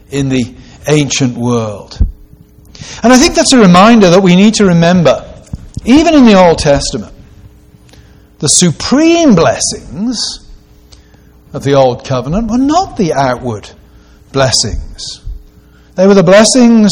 in 0.10 0.30
the 0.30 0.56
ancient 0.88 1.38
world. 1.38 2.00
And 3.04 3.12
I 3.12 3.18
think 3.18 3.36
that's 3.36 3.54
a 3.54 3.60
reminder 3.60 4.10
that 4.10 4.22
we 4.22 4.36
need 4.36 4.56
to 4.56 4.66
remember, 4.66 5.34
even 5.86 6.14
in 6.14 6.26
the 6.26 6.36
Old 6.36 6.60
Testament, 6.60 7.14
the 8.40 8.48
supreme 8.48 9.36
blessings 9.36 10.50
of 11.54 11.64
the 11.64 11.74
Old 11.74 12.06
Covenant 12.06 12.52
were 12.52 12.58
not 12.58 12.98
the 12.98 13.14
outward 13.14 13.70
blessings. 14.32 15.22
They 15.96 16.06
were 16.06 16.14
the 16.14 16.24
blessings 16.24 16.92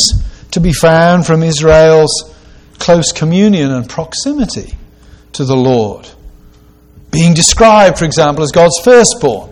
to 0.51 0.59
be 0.59 0.71
found 0.71 1.25
from 1.25 1.43
Israel's 1.43 2.33
close 2.79 3.11
communion 3.11 3.71
and 3.71 3.89
proximity 3.89 4.75
to 5.33 5.43
the 5.43 5.55
Lord. 5.55 6.09
Being 7.11 7.33
described, 7.33 7.99
for 7.99 8.05
example, 8.05 8.43
as 8.43 8.51
God's 8.51 8.79
firstborn. 8.83 9.51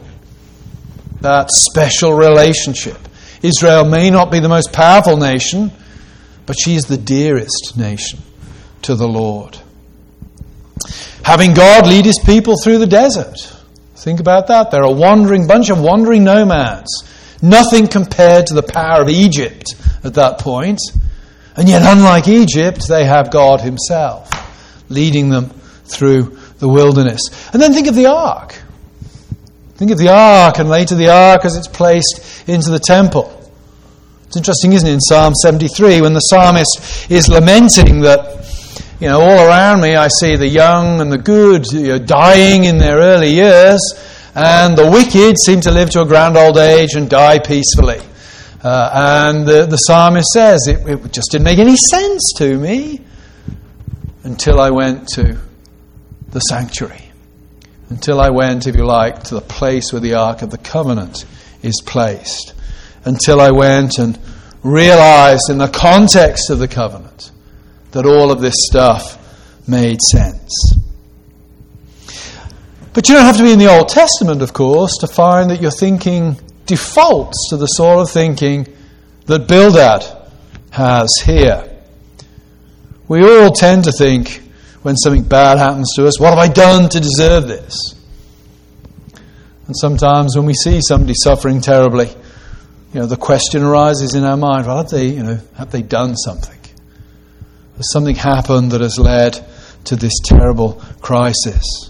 That 1.21 1.49
special 1.51 2.13
relationship. 2.13 2.97
Israel 3.41 3.85
may 3.85 4.09
not 4.09 4.31
be 4.31 4.39
the 4.39 4.49
most 4.49 4.71
powerful 4.71 5.17
nation, 5.17 5.71
but 6.45 6.55
she 6.59 6.75
is 6.75 6.83
the 6.83 6.97
dearest 6.97 7.73
nation 7.77 8.19
to 8.83 8.95
the 8.95 9.07
Lord. 9.07 9.57
Having 11.23 11.53
God 11.53 11.87
lead 11.87 12.05
his 12.05 12.19
people 12.19 12.55
through 12.61 12.79
the 12.79 12.87
desert. 12.87 13.37
Think 13.95 14.19
about 14.19 14.47
that. 14.47 14.71
They're 14.71 14.81
a 14.81 14.91
wandering 14.91 15.47
bunch 15.47 15.69
of 15.69 15.79
wandering 15.79 16.23
nomads. 16.23 16.89
Nothing 17.41 17.87
compared 17.87 18.47
to 18.47 18.53
the 18.53 18.63
power 18.63 19.01
of 19.01 19.09
Egypt 19.09 19.75
at 20.03 20.15
that 20.15 20.39
point. 20.39 20.79
And 21.55 21.67
yet, 21.67 21.81
unlike 21.85 22.27
Egypt, 22.27 22.87
they 22.87 23.05
have 23.05 23.31
God 23.31 23.61
Himself 23.61 24.29
leading 24.89 25.29
them 25.29 25.49
through 25.85 26.37
the 26.59 26.67
wilderness. 26.67 27.21
And 27.53 27.61
then 27.61 27.73
think 27.73 27.87
of 27.87 27.95
the 27.95 28.07
ark. 28.07 28.60
Think 29.81 29.89
of 29.89 29.97
the 29.97 30.09
ark, 30.09 30.59
and 30.59 30.69
later 30.69 30.93
the 30.93 31.09
ark 31.09 31.43
as 31.43 31.55
it's 31.55 31.67
placed 31.67 32.47
into 32.47 32.69
the 32.69 32.77
temple. 32.77 33.35
It's 34.27 34.37
interesting, 34.37 34.73
isn't 34.73 34.87
it, 34.87 34.93
in 34.93 34.99
Psalm 34.99 35.33
73, 35.33 36.01
when 36.01 36.13
the 36.13 36.19
psalmist 36.19 37.09
is 37.09 37.27
lamenting 37.27 38.01
that 38.01 38.45
you 38.99 39.07
know, 39.07 39.19
all 39.19 39.47
around 39.47 39.81
me 39.81 39.95
I 39.95 40.07
see 40.07 40.35
the 40.35 40.47
young 40.47 41.01
and 41.01 41.11
the 41.11 41.17
good 41.17 41.65
you 41.71 41.87
know, 41.87 41.97
dying 41.97 42.65
in 42.65 42.77
their 42.77 42.97
early 42.97 43.31
years, 43.31 43.81
and 44.35 44.77
the 44.77 44.87
wicked 44.87 45.39
seem 45.39 45.61
to 45.61 45.71
live 45.71 45.89
to 45.89 46.01
a 46.01 46.05
grand 46.05 46.37
old 46.37 46.59
age 46.59 46.93
and 46.93 47.09
die 47.09 47.39
peacefully. 47.39 48.01
Uh, 48.63 49.29
and 49.31 49.47
the, 49.47 49.65
the 49.65 49.77
psalmist 49.77 50.27
says, 50.31 50.67
it, 50.67 50.87
it 50.87 51.11
just 51.11 51.31
didn't 51.31 51.45
make 51.45 51.57
any 51.57 51.75
sense 51.75 52.33
to 52.37 52.55
me 52.55 53.01
until 54.21 54.61
I 54.61 54.69
went 54.69 55.07
to 55.15 55.39
the 56.29 56.39
sanctuary. 56.39 57.10
Until 57.91 58.21
I 58.21 58.29
went, 58.29 58.67
if 58.67 58.77
you 58.77 58.85
like, 58.85 59.23
to 59.23 59.35
the 59.35 59.41
place 59.41 59.91
where 59.91 59.99
the 59.99 60.13
Ark 60.13 60.43
of 60.43 60.49
the 60.49 60.57
Covenant 60.57 61.25
is 61.61 61.75
placed. 61.85 62.53
Until 63.03 63.41
I 63.41 63.51
went 63.51 63.99
and 63.99 64.17
realized 64.63 65.49
in 65.49 65.57
the 65.57 65.67
context 65.67 66.49
of 66.49 66.59
the 66.59 66.69
covenant 66.69 67.31
that 67.91 68.05
all 68.05 68.31
of 68.31 68.39
this 68.39 68.55
stuff 68.57 69.17
made 69.67 70.01
sense. 70.01 70.73
But 72.93 73.09
you 73.09 73.15
don't 73.15 73.25
have 73.25 73.35
to 73.35 73.43
be 73.43 73.51
in 73.51 73.59
the 73.59 73.69
Old 73.69 73.89
Testament, 73.89 74.41
of 74.41 74.53
course, 74.53 74.95
to 75.01 75.07
find 75.07 75.51
that 75.51 75.61
your 75.61 75.71
thinking 75.71 76.39
defaults 76.67 77.49
to 77.49 77.57
the 77.57 77.65
sort 77.65 77.99
of 77.99 78.09
thinking 78.09 78.67
that 79.25 79.49
Bildad 79.49 80.05
has 80.69 81.09
here. 81.25 81.69
We 83.09 83.21
all 83.21 83.51
tend 83.51 83.83
to 83.83 83.91
think 83.91 84.41
when 84.81 84.95
something 84.97 85.23
bad 85.23 85.57
happens 85.57 85.93
to 85.95 86.07
us, 86.07 86.19
what 86.19 86.29
have 86.29 86.39
I 86.39 86.47
done 86.47 86.89
to 86.89 86.99
deserve 86.99 87.47
this? 87.47 87.95
And 89.67 89.77
sometimes 89.77 90.35
when 90.35 90.45
we 90.45 90.53
see 90.53 90.81
somebody 90.81 91.13
suffering 91.15 91.61
terribly, 91.61 92.09
you 92.93 92.99
know, 92.99 93.05
the 93.05 93.17
question 93.17 93.63
arises 93.63 94.15
in 94.15 94.23
our 94.23 94.35
mind, 94.35 94.67
well, 94.67 94.77
have 94.77 94.89
they, 94.89 95.07
you 95.07 95.23
know, 95.23 95.39
have 95.57 95.71
they 95.71 95.81
done 95.81 96.15
something? 96.17 96.59
Has 97.77 97.91
something 97.91 98.15
happened 98.15 98.71
that 98.71 98.81
has 98.81 98.99
led 98.99 99.45
to 99.85 99.95
this 99.95 100.19
terrible 100.23 100.73
crisis? 100.99 101.89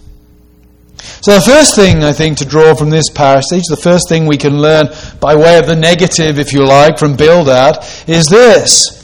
So, 1.21 1.35
the 1.35 1.41
first 1.41 1.75
thing 1.75 2.03
I 2.03 2.13
think 2.13 2.37
to 2.37 2.45
draw 2.45 2.75
from 2.75 2.91
this 2.91 3.09
passage, 3.09 3.63
the 3.67 3.77
first 3.77 4.07
thing 4.07 4.27
we 4.27 4.37
can 4.37 4.59
learn 4.59 4.89
by 5.19 5.35
way 5.35 5.57
of 5.57 5.65
the 5.65 5.75
negative, 5.75 6.37
if 6.37 6.53
you 6.53 6.65
like, 6.65 6.99
from 6.99 7.15
Bildad, 7.15 7.83
is 8.07 8.27
this. 8.27 9.00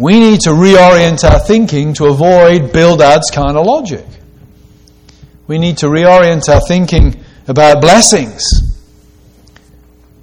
We 0.00 0.18
need 0.18 0.40
to 0.40 0.50
reorient 0.50 1.30
our 1.30 1.38
thinking 1.38 1.92
to 1.94 2.06
avoid 2.06 2.72
Bildad's 2.72 3.30
kind 3.30 3.58
of 3.58 3.66
logic. 3.66 4.06
We 5.46 5.58
need 5.58 5.76
to 5.78 5.88
reorient 5.88 6.48
our 6.48 6.62
thinking 6.66 7.22
about 7.46 7.82
blessings. 7.82 8.42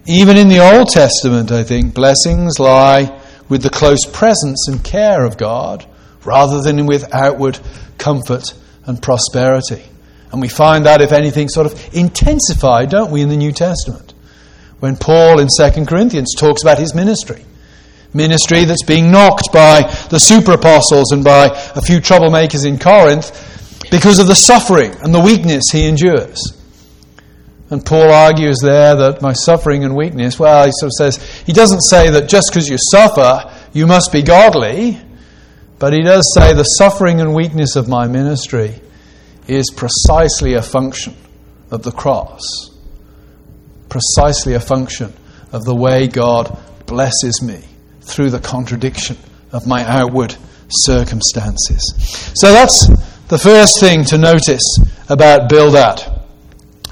Even 0.07 0.35
in 0.35 0.47
the 0.47 0.57
Old 0.57 0.87
Testament, 0.87 1.51
I 1.51 1.63
think, 1.63 1.93
blessings 1.93 2.59
lie 2.59 3.21
with 3.49 3.61
the 3.61 3.69
close 3.69 4.03
presence 4.11 4.67
and 4.67 4.83
care 4.83 5.23
of 5.23 5.37
God 5.37 5.85
rather 6.25 6.63
than 6.63 6.87
with 6.87 7.13
outward 7.13 7.59
comfort 7.99 8.55
and 8.87 8.99
prosperity. 8.99 9.83
And 10.31 10.41
we 10.41 10.47
find 10.47 10.87
that, 10.87 11.01
if 11.01 11.11
anything, 11.11 11.49
sort 11.49 11.67
of 11.67 11.93
intensified, 11.93 12.89
don't 12.89 13.11
we, 13.11 13.21
in 13.21 13.29
the 13.29 13.37
New 13.37 13.51
Testament? 13.51 14.15
When 14.79 14.95
Paul 14.95 15.39
in 15.39 15.49
2 15.55 15.85
Corinthians 15.85 16.33
talks 16.35 16.63
about 16.63 16.79
his 16.79 16.95
ministry. 16.95 17.43
Ministry 18.17 18.65
that's 18.65 18.83
being 18.83 19.11
knocked 19.11 19.53
by 19.53 19.83
the 20.09 20.19
super 20.19 20.53
apostles 20.53 21.11
and 21.11 21.23
by 21.23 21.45
a 21.75 21.81
few 21.81 21.99
troublemakers 21.99 22.65
in 22.65 22.79
Corinth 22.79 23.31
because 23.89 24.19
of 24.19 24.27
the 24.27 24.35
suffering 24.35 24.93
and 25.01 25.13
the 25.13 25.19
weakness 25.19 25.65
he 25.71 25.87
endures. 25.87 26.53
And 27.69 27.85
Paul 27.85 28.11
argues 28.11 28.59
there 28.61 28.95
that 28.95 29.21
my 29.21 29.33
suffering 29.33 29.83
and 29.83 29.95
weakness, 29.95 30.39
well, 30.39 30.65
he 30.65 30.71
sort 30.79 30.87
of 30.87 30.93
says, 30.93 31.41
he 31.45 31.53
doesn't 31.53 31.81
say 31.81 32.09
that 32.11 32.29
just 32.29 32.49
because 32.49 32.67
you 32.67 32.77
suffer, 32.91 33.53
you 33.73 33.87
must 33.87 34.11
be 34.11 34.21
godly, 34.21 34.99
but 35.77 35.93
he 35.93 36.01
does 36.01 36.33
say 36.33 36.53
the 36.53 36.63
suffering 36.63 37.19
and 37.19 37.35
weakness 37.35 37.75
of 37.75 37.87
my 37.87 38.07
ministry 38.07 38.75
is 39.47 39.69
precisely 39.75 40.53
a 40.53 40.61
function 40.61 41.15
of 41.69 41.83
the 41.83 41.91
cross. 41.91 42.41
Precisely 43.89 44.53
a 44.53 44.59
function 44.59 45.13
of 45.51 45.65
the 45.65 45.75
way 45.75 46.07
God 46.07 46.57
blesses 46.85 47.41
me 47.41 47.63
through 48.07 48.29
the 48.31 48.39
contradiction 48.39 49.17
of 49.51 49.67
my 49.67 49.83
outward 49.83 50.35
circumstances. 50.69 51.93
So 52.35 52.51
that's 52.51 52.87
the 53.27 53.37
first 53.37 53.79
thing 53.79 54.03
to 54.05 54.17
notice 54.17 54.63
about 55.09 55.49
Bildad. 55.49 56.01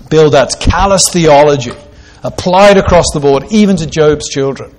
Bildad's 0.10 0.56
callous 0.56 1.10
theology 1.10 1.72
applied 2.24 2.78
across 2.78 3.06
the 3.14 3.20
board, 3.20 3.46
even 3.52 3.76
to 3.78 3.86
Job's 3.86 4.30
children, 4.30 4.74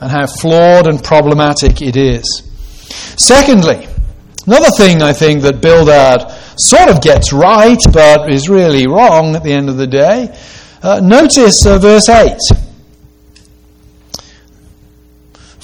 and 0.00 0.10
how 0.10 0.26
flawed 0.26 0.86
and 0.86 1.02
problematic 1.02 1.82
it 1.82 1.96
is. 1.96 2.42
Secondly, 3.16 3.86
another 4.46 4.70
thing 4.70 5.02
I 5.02 5.12
think 5.12 5.42
that 5.42 5.60
Bildad 5.60 6.30
sort 6.58 6.88
of 6.88 7.02
gets 7.02 7.32
right, 7.32 7.78
but 7.92 8.32
is 8.32 8.48
really 8.48 8.86
wrong 8.86 9.36
at 9.36 9.42
the 9.42 9.52
end 9.52 9.68
of 9.68 9.76
the 9.76 9.86
day. 9.86 10.36
Uh, 10.82 11.00
notice 11.00 11.66
uh, 11.66 11.78
verse 11.78 12.08
8. 12.08 12.36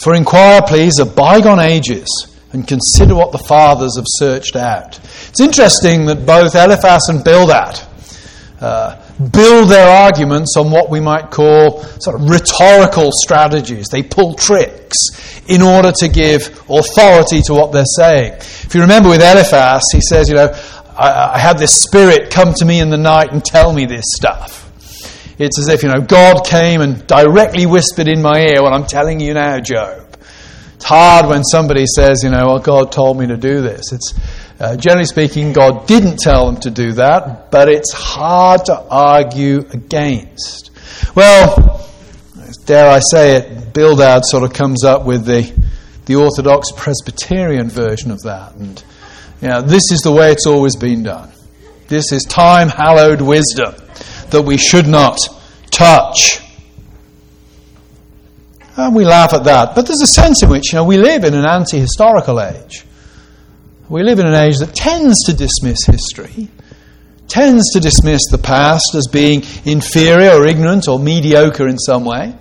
For 0.02 0.14
inquire, 0.14 0.62
please, 0.62 0.98
of 0.98 1.14
bygone 1.14 1.60
ages 1.60 2.08
and 2.52 2.66
consider 2.66 3.14
what 3.14 3.32
the 3.32 3.38
fathers 3.38 3.96
have 3.96 4.04
searched 4.08 4.56
out. 4.56 4.98
It's 5.28 5.40
interesting 5.40 6.06
that 6.06 6.26
both 6.26 6.54
Eliphaz 6.54 7.08
and 7.08 7.22
Bildad 7.24 7.80
uh, 8.60 9.00
build 9.32 9.70
their 9.70 9.88
arguments 9.88 10.56
on 10.56 10.70
what 10.70 10.90
we 10.90 11.00
might 11.00 11.30
call 11.30 11.82
sort 12.00 12.20
of 12.20 12.28
rhetorical 12.28 13.10
strategies. 13.12 13.88
They 13.88 14.02
pull 14.02 14.34
tricks 14.34 14.96
in 15.46 15.62
order 15.62 15.92
to 15.92 16.08
give 16.08 16.48
authority 16.68 17.40
to 17.42 17.54
what 17.54 17.72
they're 17.72 17.84
saying. 17.84 18.34
If 18.34 18.74
you 18.74 18.80
remember 18.80 19.08
with 19.08 19.22
Eliphaz, 19.22 19.82
he 19.92 20.00
says, 20.00 20.28
you 20.28 20.34
know, 20.34 20.52
I, 20.96 21.34
I 21.34 21.38
had 21.38 21.58
this 21.58 21.82
spirit 21.82 22.30
come 22.30 22.54
to 22.54 22.64
me 22.64 22.80
in 22.80 22.90
the 22.90 22.98
night 22.98 23.32
and 23.32 23.44
tell 23.44 23.72
me 23.72 23.86
this 23.86 24.04
stuff. 24.16 24.61
It's 25.38 25.58
as 25.58 25.68
if, 25.68 25.82
you 25.82 25.88
know, 25.88 26.00
God 26.00 26.44
came 26.44 26.80
and 26.80 27.06
directly 27.06 27.66
whispered 27.66 28.08
in 28.08 28.22
my 28.22 28.40
ear 28.40 28.62
what 28.62 28.72
I'm 28.72 28.86
telling 28.86 29.20
you 29.20 29.34
now, 29.34 29.58
Job. 29.60 30.16
It's 30.74 30.84
hard 30.84 31.26
when 31.26 31.44
somebody 31.44 31.84
says, 31.86 32.22
you 32.24 32.30
know, 32.30 32.46
well, 32.46 32.58
God 32.58 32.92
told 32.92 33.18
me 33.18 33.26
to 33.28 33.36
do 33.36 33.62
this. 33.62 33.92
It's 33.92 34.14
uh, 34.58 34.76
generally 34.76 35.04
speaking, 35.06 35.52
God 35.52 35.86
didn't 35.86 36.18
tell 36.18 36.46
them 36.46 36.60
to 36.60 36.70
do 36.70 36.92
that, 36.92 37.50
but 37.50 37.68
it's 37.68 37.92
hard 37.92 38.64
to 38.66 38.80
argue 38.90 39.60
against. 39.70 40.70
Well, 41.14 41.88
dare 42.64 42.88
I 42.88 42.98
say 42.98 43.36
it, 43.36 43.72
Bildad 43.72 44.24
sort 44.24 44.44
of 44.44 44.52
comes 44.52 44.84
up 44.84 45.04
with 45.04 45.24
the, 45.24 45.52
the 46.06 46.16
Orthodox 46.16 46.70
Presbyterian 46.72 47.68
version 47.68 48.10
of 48.10 48.20
that. 48.22 48.54
And, 48.54 48.82
you 49.40 49.48
know, 49.48 49.62
this 49.62 49.90
is 49.90 50.00
the 50.00 50.12
way 50.12 50.32
it's 50.32 50.46
always 50.46 50.76
been 50.76 51.02
done. 51.02 51.30
This 51.88 52.12
is 52.12 52.24
time 52.24 52.68
hallowed 52.68 53.20
wisdom 53.20 53.74
that 54.32 54.42
we 54.42 54.58
should 54.58 54.86
not 54.86 55.18
touch. 55.70 56.40
And 58.76 58.94
we 58.94 59.04
laugh 59.04 59.32
at 59.32 59.44
that. 59.44 59.74
But 59.74 59.86
there's 59.86 60.02
a 60.02 60.06
sense 60.06 60.42
in 60.42 60.48
which 60.48 60.72
you 60.72 60.76
know, 60.76 60.84
we 60.84 60.96
live 60.96 61.24
in 61.24 61.34
an 61.34 61.46
anti 61.46 61.78
historical 61.78 62.40
age. 62.40 62.84
We 63.88 64.02
live 64.02 64.18
in 64.18 64.26
an 64.26 64.34
age 64.34 64.58
that 64.58 64.74
tends 64.74 65.24
to 65.24 65.34
dismiss 65.34 65.84
history, 65.84 66.48
tends 67.28 67.72
to 67.74 67.80
dismiss 67.80 68.22
the 68.30 68.38
past 68.38 68.94
as 68.94 69.06
being 69.06 69.42
inferior 69.64 70.30
or 70.30 70.46
ignorant 70.46 70.88
or 70.88 70.98
mediocre 70.98 71.68
in 71.68 71.78
some 71.78 72.04
way. 72.04 72.34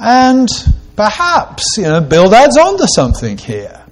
And 0.00 0.48
perhaps, 0.96 1.76
you 1.76 1.84
know, 1.84 2.00
Bildad's 2.00 2.56
onto 2.56 2.86
something 2.92 3.38
here. 3.38 3.82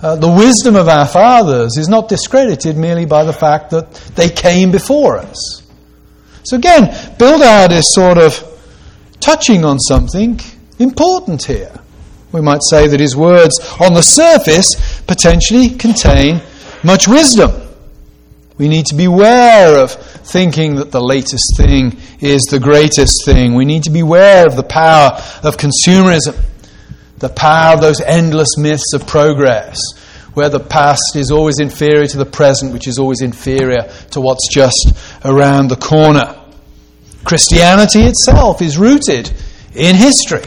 Uh, 0.00 0.16
the 0.16 0.28
wisdom 0.28 0.76
of 0.76 0.88
our 0.88 1.06
fathers 1.06 1.76
is 1.76 1.88
not 1.88 2.08
discredited 2.08 2.76
merely 2.76 3.04
by 3.04 3.24
the 3.24 3.32
fact 3.32 3.70
that 3.70 3.92
they 4.14 4.28
came 4.28 4.70
before 4.70 5.16
us. 5.18 5.61
So 6.44 6.56
again, 6.56 6.94
Bildad 7.18 7.72
is 7.72 7.92
sort 7.94 8.18
of 8.18 8.42
touching 9.20 9.64
on 9.64 9.78
something 9.78 10.40
important 10.78 11.44
here. 11.44 11.72
We 12.32 12.40
might 12.40 12.62
say 12.68 12.88
that 12.88 12.98
his 12.98 13.14
words 13.14 13.60
on 13.78 13.92
the 13.92 14.02
surface 14.02 15.00
potentially 15.06 15.70
contain 15.70 16.40
much 16.82 17.06
wisdom. 17.06 17.52
We 18.58 18.68
need 18.68 18.86
to 18.86 18.94
beware 18.94 19.78
of 19.78 19.92
thinking 19.92 20.76
that 20.76 20.92
the 20.92 21.00
latest 21.00 21.56
thing 21.56 21.98
is 22.20 22.42
the 22.42 22.60
greatest 22.60 23.24
thing. 23.24 23.54
We 23.54 23.64
need 23.64 23.84
to 23.84 23.90
beware 23.90 24.46
of 24.46 24.56
the 24.56 24.62
power 24.62 25.12
of 25.42 25.56
consumerism, 25.56 26.40
the 27.18 27.28
power 27.28 27.74
of 27.74 27.80
those 27.80 28.00
endless 28.00 28.56
myths 28.56 28.92
of 28.94 29.06
progress, 29.06 29.78
where 30.34 30.48
the 30.48 30.60
past 30.60 31.14
is 31.14 31.30
always 31.30 31.58
inferior 31.58 32.06
to 32.06 32.18
the 32.18 32.24
present, 32.24 32.72
which 32.72 32.88
is 32.88 32.98
always 32.98 33.20
inferior 33.20 33.90
to 34.10 34.20
what's 34.20 34.48
just 34.52 34.92
around 35.24 35.68
the 35.68 35.76
corner. 35.76 36.38
Christianity 37.24 38.02
itself 38.02 38.62
is 38.62 38.78
rooted 38.78 39.32
in 39.74 39.94
history. 39.94 40.44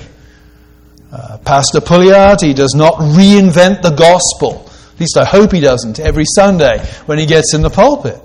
Uh, 1.12 1.38
Pastor 1.38 1.80
Pugliarti 1.80 2.54
does 2.54 2.74
not 2.76 2.96
reinvent 2.96 3.82
the 3.82 3.92
gospel. 3.92 4.70
At 4.94 5.00
least 5.00 5.18
I 5.18 5.26
hope 5.26 5.52
he 5.52 5.62
doesn't 5.62 6.00
every 6.00 6.26
Sunday 6.26 6.80
when 7.06 7.20
he 7.20 7.26
gets 7.26 7.54
in 7.54 7.62
the 7.62 7.70
pulpit. 7.70 8.22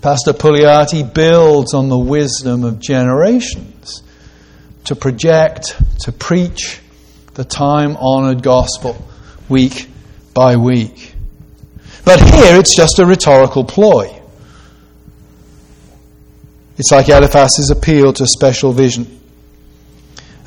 Pastor 0.00 0.32
Pugliarti 0.32 1.14
builds 1.14 1.74
on 1.74 1.88
the 1.88 1.98
wisdom 1.98 2.64
of 2.64 2.80
generations 2.80 4.02
to 4.84 4.96
project, 4.96 5.76
to 6.00 6.12
preach 6.12 6.80
the 7.34 7.44
time 7.44 7.96
honored 7.96 8.42
gospel 8.42 8.96
week 9.48 9.88
by 10.34 10.56
week. 10.56 11.14
But 12.04 12.20
here 12.20 12.58
it's 12.58 12.74
just 12.74 12.98
a 12.98 13.06
rhetorical 13.06 13.64
ploy. 13.64 14.20
It's 16.78 16.90
like 16.90 17.08
Eliphaz's 17.08 17.70
appeal 17.70 18.12
to 18.14 18.26
special 18.26 18.72
vision. 18.72 19.20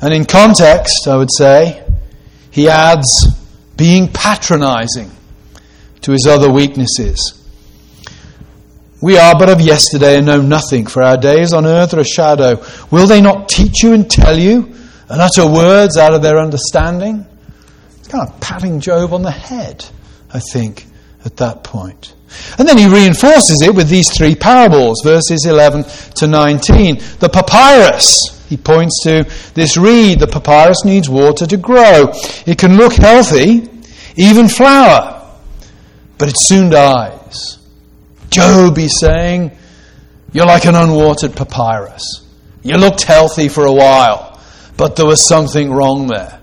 And 0.00 0.12
in 0.12 0.24
context, 0.24 1.08
I 1.08 1.16
would 1.16 1.30
say, 1.36 1.82
he 2.50 2.68
adds 2.68 3.28
being 3.76 4.08
patronizing 4.08 5.10
to 6.02 6.12
his 6.12 6.26
other 6.26 6.50
weaknesses. 6.50 7.32
We 9.00 9.18
are 9.18 9.38
but 9.38 9.48
of 9.50 9.60
yesterday 9.60 10.16
and 10.16 10.26
know 10.26 10.40
nothing, 10.40 10.86
for 10.86 11.02
our 11.02 11.16
days 11.16 11.52
on 11.52 11.66
earth 11.66 11.94
are 11.94 12.00
a 12.00 12.04
shadow. 12.04 12.62
Will 12.90 13.06
they 13.06 13.20
not 13.20 13.48
teach 13.48 13.82
you 13.82 13.92
and 13.92 14.10
tell 14.10 14.38
you 14.38 14.74
and 15.08 15.20
utter 15.20 15.46
words 15.46 15.96
out 15.96 16.14
of 16.14 16.22
their 16.22 16.38
understanding? 16.38 17.26
Kind 18.08 18.28
of 18.28 18.40
patting 18.40 18.80
Job 18.80 19.12
on 19.12 19.22
the 19.22 19.30
head, 19.30 19.84
I 20.32 20.40
think, 20.40 20.86
at 21.24 21.36
that 21.38 21.64
point. 21.64 22.14
And 22.58 22.68
then 22.68 22.78
he 22.78 22.88
reinforces 22.88 23.62
it 23.62 23.74
with 23.74 23.88
these 23.88 24.10
three 24.10 24.34
parables, 24.34 25.00
verses 25.02 25.46
11 25.46 25.84
to 26.16 26.26
19. 26.26 26.96
The 27.18 27.28
papyrus, 27.28 28.44
he 28.48 28.56
points 28.56 29.02
to 29.04 29.24
this 29.54 29.76
reed. 29.76 30.20
The 30.20 30.26
papyrus 30.26 30.84
needs 30.84 31.08
water 31.08 31.46
to 31.46 31.56
grow. 31.56 32.12
It 32.46 32.58
can 32.58 32.76
look 32.76 32.94
healthy, 32.94 33.68
even 34.16 34.48
flower, 34.48 35.30
but 36.18 36.28
it 36.28 36.38
soon 36.38 36.70
dies. 36.70 37.58
Job, 38.30 38.76
he's 38.76 38.98
saying, 38.98 39.52
you're 40.32 40.46
like 40.46 40.64
an 40.64 40.74
unwatered 40.74 41.36
papyrus. 41.36 42.24
You 42.62 42.76
looked 42.76 43.02
healthy 43.02 43.48
for 43.48 43.64
a 43.64 43.72
while, 43.72 44.40
but 44.76 44.96
there 44.96 45.06
was 45.06 45.26
something 45.26 45.70
wrong 45.70 46.08
there. 46.08 46.40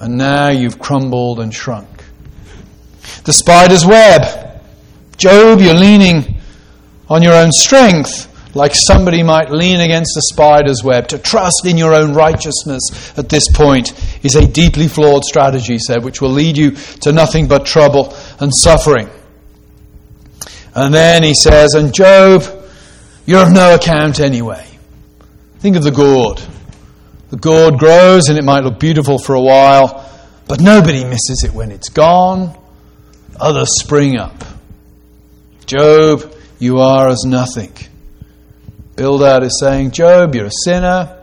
And 0.00 0.16
now 0.16 0.48
you've 0.48 0.78
crumbled 0.78 1.40
and 1.40 1.52
shrunk. 1.52 2.04
The 3.24 3.32
spider's 3.32 3.84
web. 3.84 4.62
Job, 5.16 5.60
you're 5.60 5.74
leaning 5.74 6.36
on 7.08 7.22
your 7.22 7.34
own 7.34 7.50
strength, 7.50 8.26
like 8.54 8.74
somebody 8.74 9.22
might 9.22 9.50
lean 9.50 9.80
against 9.80 10.16
a 10.16 10.22
spider's 10.22 10.84
web. 10.84 11.08
To 11.08 11.18
trust 11.18 11.62
in 11.64 11.76
your 11.76 11.94
own 11.94 12.14
righteousness 12.14 13.12
at 13.16 13.28
this 13.28 13.48
point 13.50 13.92
is 14.24 14.36
a 14.36 14.46
deeply 14.46 14.88
flawed 14.88 15.24
strategy, 15.24 15.78
said, 15.78 16.04
which 16.04 16.20
will 16.20 16.30
lead 16.30 16.56
you 16.56 16.72
to 17.02 17.12
nothing 17.12 17.48
but 17.48 17.66
trouble 17.66 18.14
and 18.38 18.54
suffering. 18.54 19.08
And 20.74 20.94
then 20.94 21.24
he 21.24 21.34
says, 21.34 21.74
And 21.74 21.92
Job, 21.92 22.44
you're 23.26 23.42
of 23.42 23.52
no 23.52 23.74
account 23.74 24.20
anyway. 24.20 24.64
Think 25.58 25.76
of 25.76 25.82
the 25.82 25.90
gourd. 25.90 26.40
The 27.30 27.36
gourd 27.36 27.78
grows 27.78 28.28
and 28.28 28.38
it 28.38 28.44
might 28.44 28.64
look 28.64 28.78
beautiful 28.78 29.18
for 29.18 29.34
a 29.34 29.40
while, 29.40 30.08
but 30.46 30.60
nobody 30.60 31.04
misses 31.04 31.44
it 31.44 31.52
when 31.52 31.70
it's 31.70 31.90
gone. 31.90 32.56
Others 33.38 33.68
spring 33.80 34.18
up. 34.18 34.44
Job, 35.66 36.34
you 36.58 36.78
are 36.78 37.08
as 37.08 37.24
nothing. 37.24 37.72
Bildad 38.96 39.42
is 39.44 39.58
saying, 39.60 39.90
Job, 39.90 40.34
you're 40.34 40.46
a 40.46 40.50
sinner. 40.64 41.18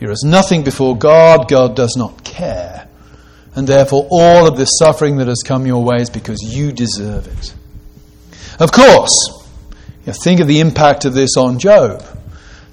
You're 0.00 0.10
as 0.10 0.24
nothing 0.24 0.64
before 0.64 0.96
God. 0.96 1.48
God 1.48 1.76
does 1.76 1.94
not 1.96 2.24
care. 2.24 2.88
And 3.54 3.66
therefore, 3.66 4.08
all 4.10 4.46
of 4.48 4.56
this 4.56 4.70
suffering 4.78 5.18
that 5.18 5.28
has 5.28 5.42
come 5.44 5.66
your 5.66 5.84
way 5.84 5.98
is 5.98 6.10
because 6.10 6.42
you 6.42 6.72
deserve 6.72 7.28
it. 7.28 7.54
Of 8.58 8.72
course, 8.72 9.12
you 10.04 10.12
think 10.12 10.40
of 10.40 10.48
the 10.48 10.60
impact 10.60 11.04
of 11.04 11.14
this 11.14 11.36
on 11.36 11.58
Job. 11.58 12.02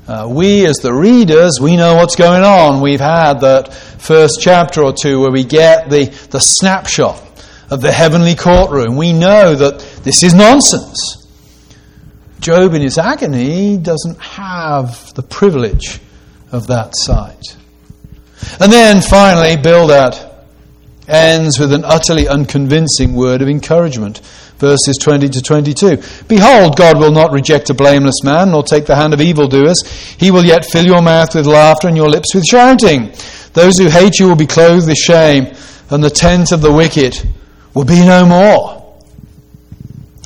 Uh, 0.10 0.28
we, 0.28 0.65
as 0.65 0.78
the 0.78 0.91
readers, 0.91 1.60
we 1.62 1.78
know 1.78 1.93
what's 1.93 2.15
going 2.15 2.41
on. 2.41 2.82
We've 2.82 3.00
had 3.00 3.41
that 3.41 3.72
first 3.72 4.39
chapter 4.41 4.82
or 4.82 4.91
two 4.91 5.19
where 5.19 5.30
we 5.30 5.43
get 5.43 5.91
the, 5.91 6.06
the 6.32 6.39
snapshot 6.39 7.22
of 7.69 7.82
the 7.82 7.91
heavenly 7.91 8.34
courtroom. 8.34 8.98
We 8.98 9.13
know 9.13 9.54
that 9.54 9.82
this 10.04 10.24
is 10.24 10.34
nonsense. 10.34 11.28
Job, 12.39 12.74
in 12.74 12.82
his 12.82 12.98
agony, 12.98 13.78
doesn't 13.78 14.19
have 14.19 15.13
the 15.13 15.22
privilege 15.22 16.00
of 16.52 16.65
that 16.65 16.95
sight. 16.95 17.56
And 18.60 18.72
then 18.72 19.04
finally, 19.04 19.58
Bildad 19.58 20.17
ends 21.08 21.60
with 21.60 21.72
an 21.72 21.86
utterly 21.86 22.28
unconvincing 22.28 23.13
word 23.13 23.43
of 23.43 23.48
encouragement. 23.48 24.22
Verses 24.60 24.98
20 24.98 25.30
to 25.30 25.41
22. 25.41 25.98
Behold, 26.28 26.76
God 26.76 27.00
will 27.00 27.12
not 27.12 27.32
reject 27.32 27.69
a 27.69 27.74
blameless 27.74 28.24
man, 28.24 28.52
nor 28.52 28.62
take 28.62 28.86
the 28.86 28.95
hand 28.95 29.13
of 29.13 29.22
evildoers. 29.22 29.84
He 30.19 30.32
will 30.32 30.43
yet 30.45 30.65
fill 30.65 30.86
your 30.86 31.02
mouth 31.02 31.34
with 31.34 31.45
laughter 31.45 31.88
and 31.88 31.95
your 31.95 32.10
lips 32.10 32.36
with 32.36 32.43
shouting. 32.43 33.13
Those 33.54 33.78
who 33.78 33.88
hate 33.88 34.19
you 34.19 34.28
will 34.28 34.36
be 34.36 34.45
clothed 34.45 34.88
with 34.88 34.98
shame, 34.98 35.56
and 35.89 36.04
the 36.04 36.10
tent 36.10 36.52
of 36.52 36.62
the 36.62 36.74
wicked 36.74 37.15
will 37.74 37.86
be 37.86 38.06
no 38.06 38.26
more. 38.26 38.80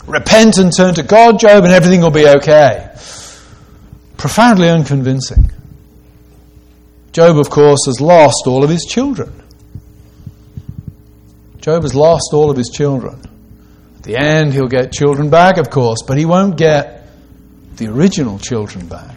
Repent 0.07 0.57
and 0.57 0.75
turn 0.75 0.95
to 0.95 1.03
God, 1.03 1.39
Job, 1.39 1.63
and 1.63 1.73
everything 1.73 2.01
will 2.01 2.11
be 2.11 2.27
okay. 2.27 2.89
Profoundly 4.17 4.69
unconvincing. 4.69 5.51
Job, 7.13 7.37
of 7.37 7.49
course, 7.49 7.85
has 7.85 8.01
lost 8.01 8.43
all 8.47 8.63
of 8.63 8.69
his 8.69 8.83
children. 8.85 9.31
Job 11.61 11.83
has 11.83 11.93
lost 11.93 12.31
all 12.33 12.49
of 12.49 12.57
his 12.57 12.69
children. 12.69 13.21
At 14.03 14.07
the 14.07 14.17
end, 14.17 14.53
he'll 14.53 14.67
get 14.67 14.91
children 14.91 15.29
back, 15.29 15.57
of 15.57 15.69
course, 15.69 15.99
but 16.05 16.17
he 16.17 16.25
won't 16.25 16.57
get 16.57 17.07
the 17.77 17.87
original 17.87 18.37
children 18.37 18.85
back. 18.85 19.15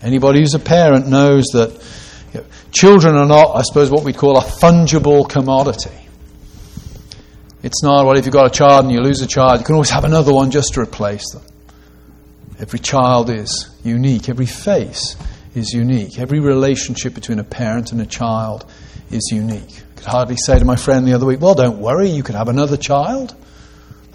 Anybody 0.00 0.40
who's 0.40 0.54
a 0.54 0.58
parent 0.58 1.08
knows 1.08 1.44
that 1.52 1.72
you 2.32 2.40
know, 2.40 2.46
children 2.72 3.16
are 3.16 3.26
not, 3.26 3.54
I 3.54 3.60
suppose, 3.60 3.90
what 3.90 4.04
we'd 4.04 4.16
call 4.16 4.38
a 4.38 4.40
fungible 4.40 5.28
commodity. 5.28 6.08
It's 7.62 7.82
not, 7.82 8.06
well, 8.06 8.16
if 8.16 8.24
you've 8.24 8.32
got 8.32 8.46
a 8.46 8.50
child 8.50 8.86
and 8.86 8.94
you 8.94 9.02
lose 9.02 9.20
a 9.20 9.26
child, 9.26 9.60
you 9.60 9.66
can 9.66 9.74
always 9.74 9.90
have 9.90 10.04
another 10.04 10.32
one 10.32 10.50
just 10.50 10.72
to 10.72 10.80
replace 10.80 11.30
them. 11.34 11.42
Every 12.58 12.78
child 12.78 13.28
is 13.28 13.68
unique. 13.84 14.30
Every 14.30 14.46
face 14.46 15.16
is 15.54 15.74
unique. 15.74 16.18
Every 16.18 16.40
relationship 16.40 17.12
between 17.12 17.40
a 17.40 17.44
parent 17.44 17.92
and 17.92 18.00
a 18.00 18.06
child 18.06 18.64
is 19.10 19.28
unique. 19.30 19.82
I 19.82 19.98
could 19.98 20.06
hardly 20.06 20.36
say 20.38 20.58
to 20.58 20.64
my 20.64 20.76
friend 20.76 21.06
the 21.06 21.12
other 21.12 21.26
week, 21.26 21.42
Well, 21.42 21.54
don't 21.54 21.78
worry, 21.78 22.08
you 22.08 22.22
could 22.22 22.36
have 22.36 22.48
another 22.48 22.78
child. 22.78 23.34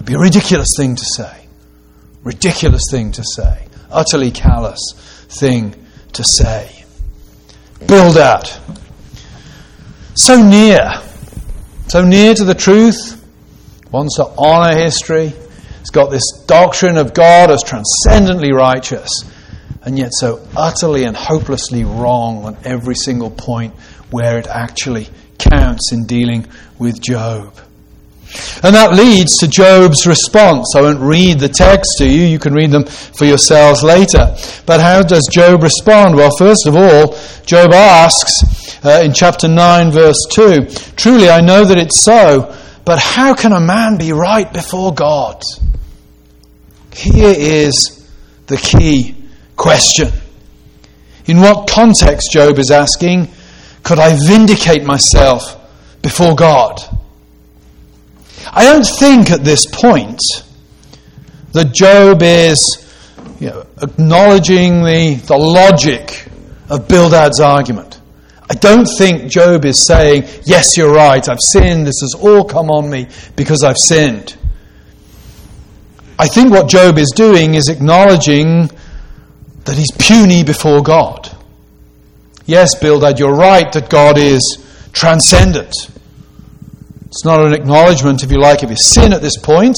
It'd 0.04 0.12
be 0.12 0.16
a 0.16 0.20
ridiculous 0.20 0.68
thing 0.76 0.98
to 0.98 1.06
say. 1.06 1.48
Ridiculous 2.26 2.84
thing 2.92 3.14
to 3.14 3.24
say. 3.24 3.68
Utterly 3.90 4.32
callous 4.32 4.82
thing 5.30 5.74
to 6.12 6.26
say. 6.26 6.84
Bildad. 7.88 8.50
So 10.16 10.44
near. 10.44 10.92
So 11.88 12.04
near 12.04 12.34
to 12.34 12.44
the 12.44 12.54
truth. 12.54 13.26
Wants 13.92 14.18
to 14.18 14.26
honor 14.38 14.78
history. 14.78 15.32
It's 15.80 15.90
got 15.90 16.12
this 16.12 16.44
doctrine 16.48 16.98
of 16.98 17.14
God 17.14 17.50
as 17.50 17.64
transcendently 17.64 18.52
righteous 18.52 19.10
and 19.84 19.98
yet 19.98 20.12
so 20.14 20.46
utterly 20.58 21.06
and 21.06 21.16
hopelessly 21.16 21.86
wrong 21.86 22.44
on 22.44 22.58
every 22.66 22.96
single 22.96 23.32
point 23.32 23.74
where 24.12 24.38
it 24.38 24.48
actually 24.48 25.08
counts 25.38 25.94
in 25.94 26.06
dealing 26.06 26.46
with 26.78 27.02
Job. 27.02 27.58
And 28.64 28.76
that 28.76 28.94
leads 28.94 29.38
to 29.38 29.48
Job's 29.48 30.08
response. 30.08 30.74
I 30.76 30.82
won't 30.82 31.00
read 31.00 31.40
the 31.40 31.50
text 31.50 31.98
to 31.98 32.06
you, 32.10 32.24
you 32.24 32.40
can 32.40 32.54
read 32.54 32.72
them 32.72 32.86
for 32.86 33.26
yourselves 33.26 33.84
later. 33.84 34.36
But 34.66 34.80
how 34.80 35.04
does 35.04 35.28
Job 35.32 35.62
respond? 35.64 36.16
Well, 36.16 36.32
first 36.38 36.66
of 36.66 36.76
all, 36.76 37.18
Job 37.46 37.74
asks 37.74 38.32
uh, 38.86 39.02
in 39.04 39.14
chapter 39.14 39.48
9, 39.48 39.92
verse 39.92 40.26
2 40.32 40.66
Truly 40.96 41.30
I 41.30 41.42
know 41.42 41.66
that 41.66 41.78
it's 41.78 42.04
so, 42.04 42.56
but 42.86 43.00
how 43.00 43.34
can 43.34 43.54
a 43.54 43.60
man 43.60 43.98
be 43.98 44.14
right 44.14 44.52
before 44.52 44.94
God? 44.94 45.42
Here 46.94 47.34
is 47.36 48.10
the 48.48 48.58
key 48.58 49.16
question. 49.56 50.10
In 51.26 51.40
what 51.40 51.70
context, 51.70 52.32
Job 52.32 52.58
is 52.60 52.72
asking, 52.72 53.30
could 53.84 54.00
I 54.00 54.16
vindicate 54.16 54.84
myself 54.84 55.58
before 56.02 56.36
God? 56.36 56.80
I 58.56 58.64
don't 58.66 58.86
think 59.00 59.32
at 59.32 59.44
this 59.44 59.66
point 59.66 60.22
that 61.54 61.74
Job 61.74 62.22
is 62.22 62.62
you 63.40 63.48
know, 63.50 63.66
acknowledging 63.82 64.84
the, 64.84 65.16
the 65.26 65.38
logic 65.38 66.28
of 66.70 66.88
Bildad's 66.88 67.40
argument. 67.40 68.00
I 68.50 68.56
don't 68.56 68.88
think 68.98 69.32
Job 69.32 69.66
is 69.66 69.86
saying, 69.88 70.26
Yes, 70.46 70.78
you're 70.78 70.94
right, 70.94 71.28
I've 71.28 71.40
sinned, 71.42 71.88
this 71.88 72.02
has 72.02 72.14
all 72.14 72.44
come 72.46 72.70
on 72.70 72.90
me 72.90 73.08
because 73.36 73.64
I've 73.64 73.78
sinned. 73.78 74.38
I 76.20 76.28
think 76.28 76.52
what 76.52 76.70
Job 76.70 76.98
is 76.98 77.12
doing 77.16 77.56
is 77.56 77.70
acknowledging 77.70 78.70
that 79.66 79.76
he's 79.76 79.92
puny 79.98 80.44
before 80.44 80.84
God. 80.84 81.36
Yes, 82.46 82.76
Bildad, 82.80 83.18
you're 83.18 83.34
right 83.36 83.72
that 83.74 83.90
God 83.90 84.18
is 84.18 84.64
transcendent. 84.92 85.74
It's 87.14 87.24
not 87.24 87.46
an 87.46 87.54
acknowledgement, 87.54 88.24
if 88.24 88.32
you 88.32 88.40
like, 88.40 88.64
of 88.64 88.72
his 88.72 88.92
sin 88.92 89.14
at 89.14 89.22
this 89.22 89.38
point. 89.38 89.78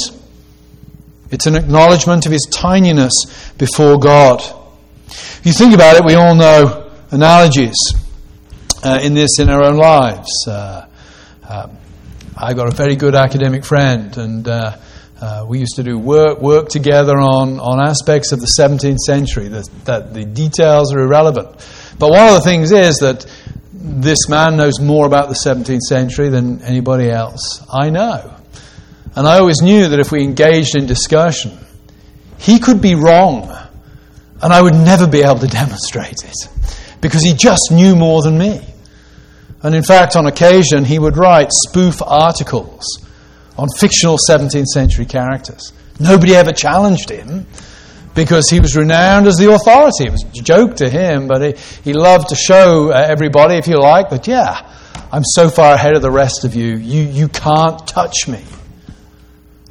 It's 1.32 1.48
an 1.48 1.58
acknowledgement 1.58 2.26
of 2.26 2.32
his 2.32 2.48
tininess 2.50 3.12
before 3.58 4.00
God. 4.00 4.40
If 5.10 5.42
you 5.44 5.52
think 5.52 5.74
about 5.74 5.98
it, 5.98 6.06
we 6.06 6.14
all 6.14 6.34
know 6.34 6.90
analogies 7.12 7.76
uh, 8.86 9.02
in 9.04 9.16
this 9.16 9.38
in 9.38 9.50
our 9.50 9.66
own 9.66 9.76
lives. 9.76 10.32
Uh, 10.48 10.88
uh, 11.44 11.68
I've 12.38 12.56
got 12.56 12.72
a 12.72 12.76
very 12.76 12.96
good 12.96 13.16
academic 13.16 13.66
friend, 13.66 14.18
and 14.18 14.48
uh, 14.48 14.78
uh, 15.20 15.46
we 15.46 15.60
used 15.60 15.76
to 15.76 15.84
do 15.84 16.00
work, 16.00 16.40
work 16.40 16.70
together 16.70 17.18
on, 17.18 17.60
on 17.60 17.86
aspects 17.86 18.32
of 18.32 18.40
the 18.40 18.50
17th 18.58 19.00
century 19.00 19.50
that, 19.50 19.68
that 19.84 20.14
the 20.14 20.24
details 20.24 20.94
are 20.94 21.00
irrelevant. 21.00 21.50
But 22.00 22.12
one 22.12 22.30
of 22.30 22.36
the 22.36 22.42
things 22.46 22.72
is 22.72 23.00
that 23.00 23.26
this 23.86 24.28
man 24.28 24.58
knows 24.58 24.80
more 24.80 25.06
about 25.06 25.30
the 25.30 25.36
17th 25.36 25.82
century 25.82 26.30
than 26.30 26.62
anybody 26.64 27.12
else 27.12 27.64
I 27.72 27.90
know. 27.90 28.34
And 29.16 29.28
I 29.28 29.40
always 29.40 29.62
knew 29.62 29.88
that 29.90 30.00
if 30.00 30.12
we 30.12 30.24
engaged 30.24 30.76
in 30.76 30.88
discussion, 30.88 31.58
he 32.38 32.60
could 32.60 32.82
be 32.82 32.96
wrong, 32.96 33.56
and 34.42 34.52
I 34.52 34.62
would 34.62 34.74
never 34.74 35.08
be 35.08 35.22
able 35.22 35.40
to 35.40 35.48
demonstrate 35.48 36.24
it 36.24 36.50
because 37.00 37.24
he 37.24 37.34
just 37.34 37.72
knew 37.72 37.96
more 37.96 38.22
than 38.22 38.38
me. 38.38 38.62
And 39.62 39.74
in 39.74 39.84
fact, 39.84 40.16
on 40.16 40.26
occasion, 40.26 40.84
he 40.84 41.00
would 41.00 41.16
write 41.16 41.52
spoof 41.52 42.02
articles 42.02 42.86
on 43.58 43.68
fictional 43.78 44.18
17th 44.30 44.66
century 44.66 45.06
characters. 45.06 45.72
Nobody 46.00 46.36
ever 46.36 46.52
challenged 46.52 47.10
him 47.10 47.48
because 48.16 48.50
he 48.50 48.60
was 48.60 48.76
renowned 48.76 49.28
as 49.28 49.36
the 49.36 49.52
authority. 49.52 50.06
It 50.06 50.12
was 50.12 50.24
a 50.24 50.42
joke 50.42 50.78
to 50.78 50.90
him, 50.90 51.28
but 51.28 51.42
he, 51.42 51.62
he 51.84 51.94
loved 51.94 52.30
to 52.30 52.36
show 52.36 52.92
uh, 52.92 53.06
everybody, 53.08 53.56
if 53.56 53.68
you 53.68 53.80
like, 53.80 54.10
that, 54.10 54.26
yeah, 54.28 54.72
I'm 55.12 55.24
so 55.24 55.50
far 55.50 55.74
ahead 55.74 55.96
of 55.96 56.02
the 56.02 56.12
rest 56.12 56.46
of 56.46 56.56
you, 56.56 56.78
you, 56.78 57.04
you 57.04 57.28
can't 57.28 57.86
touch 57.88 58.28
me. 58.28 58.44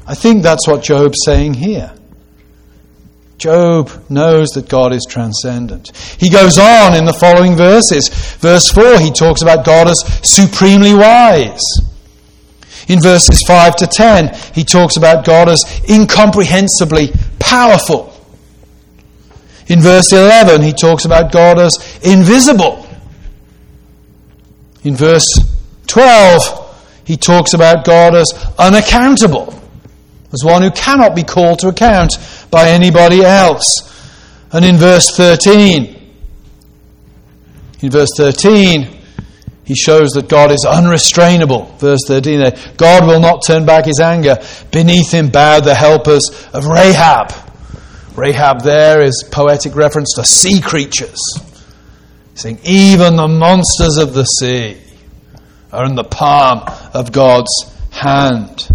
I 0.07 0.15
think 0.15 0.43
that's 0.43 0.69
what 0.69 0.83
Job's 0.83 1.19
saying 1.25 1.55
here. 1.55 1.93
Job 3.39 3.91
knows 4.09 4.51
that 4.51 4.69
God 4.69 4.93
is 4.93 5.07
transcendent. 5.09 5.97
He 6.19 6.31
goes 6.31 6.59
on 6.59 6.95
in 6.95 7.05
the 7.05 7.13
following 7.13 7.57
verses. 7.57 8.09
Verse 8.39 8.71
4, 8.71 9.01
he 9.01 9.11
talks 9.11 9.43
about 9.43 9.67
God 9.67 9.89
as 9.89 10.01
supremely 10.23 10.95
wise. 10.95 11.63
In 12.87 13.01
verses 13.01 13.43
5 13.47 13.77
to 13.77 13.87
10, 13.87 14.35
he 14.55 14.65
talks 14.65 14.97
about 14.97 15.25
God 15.25 15.49
as 15.49 15.65
incomprehensibly 15.89 17.13
powerful. 17.39 18.14
In 19.69 19.81
verse 19.81 20.13
11, 20.13 20.63
he 20.63 20.73
talks 20.73 21.05
about 21.05 21.33
God 21.33 21.59
as 21.59 21.99
invisible. 22.03 22.87
In 24.83 24.95
verse 24.95 25.27
12, 25.87 27.03
he 27.05 27.17
talks 27.17 27.55
about 27.55 27.85
God 27.85 28.15
as 28.15 28.27
unaccountable, 28.59 29.59
as 30.33 30.45
one 30.45 30.63
who 30.63 30.71
cannot 30.71 31.15
be 31.15 31.23
called 31.23 31.61
to 31.61 31.69
account 31.69 32.13
by 32.51 32.69
anybody 32.69 33.23
else. 33.23 33.91
And 34.53 34.65
in 34.65 34.77
verse 34.77 35.17
13, 35.17 35.95
in 37.81 37.91
verse 37.91 38.11
13, 38.17 38.95
he 39.65 39.75
shows 39.75 40.11
that 40.11 40.29
God 40.29 40.51
is 40.51 40.67
unrestrainable. 40.69 41.77
Verse 41.79 42.01
13 42.07 42.39
there, 42.39 42.57
God 42.77 43.07
will 43.07 43.21
not 43.21 43.43
turn 43.47 43.65
back 43.65 43.87
his 43.87 44.01
anger. 44.01 44.37
Beneath 44.71 45.11
him 45.11 45.31
bowed 45.31 45.65
the 45.65 45.75
helpers 45.75 46.31
of 46.53 46.67
Rahab. 46.67 47.33
Rahab 48.17 48.63
there 48.63 49.03
is 49.03 49.25
poetic 49.31 49.75
reference 49.75 50.15
to 50.15 50.25
sea 50.25 50.61
creatures. 50.61 51.21
Saying, 52.35 52.61
even 52.65 53.17
the 53.17 53.29
monsters 53.29 53.97
of 53.97 54.15
the 54.15 54.25
sea 54.25 54.81
are 55.73 55.85
in 55.87 55.95
the 55.95 56.05
palm 56.05 56.63
of 56.93 57.13
God's 57.13 57.53
hand. 57.91 58.69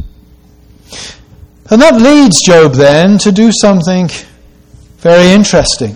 And 1.70 1.82
that 1.82 2.02
leads 2.02 2.42
Job 2.42 2.74
then 2.74 3.18
to 3.20 3.32
do 3.32 3.52
something 3.52 4.10
very 4.98 5.32
interesting. 5.32 5.96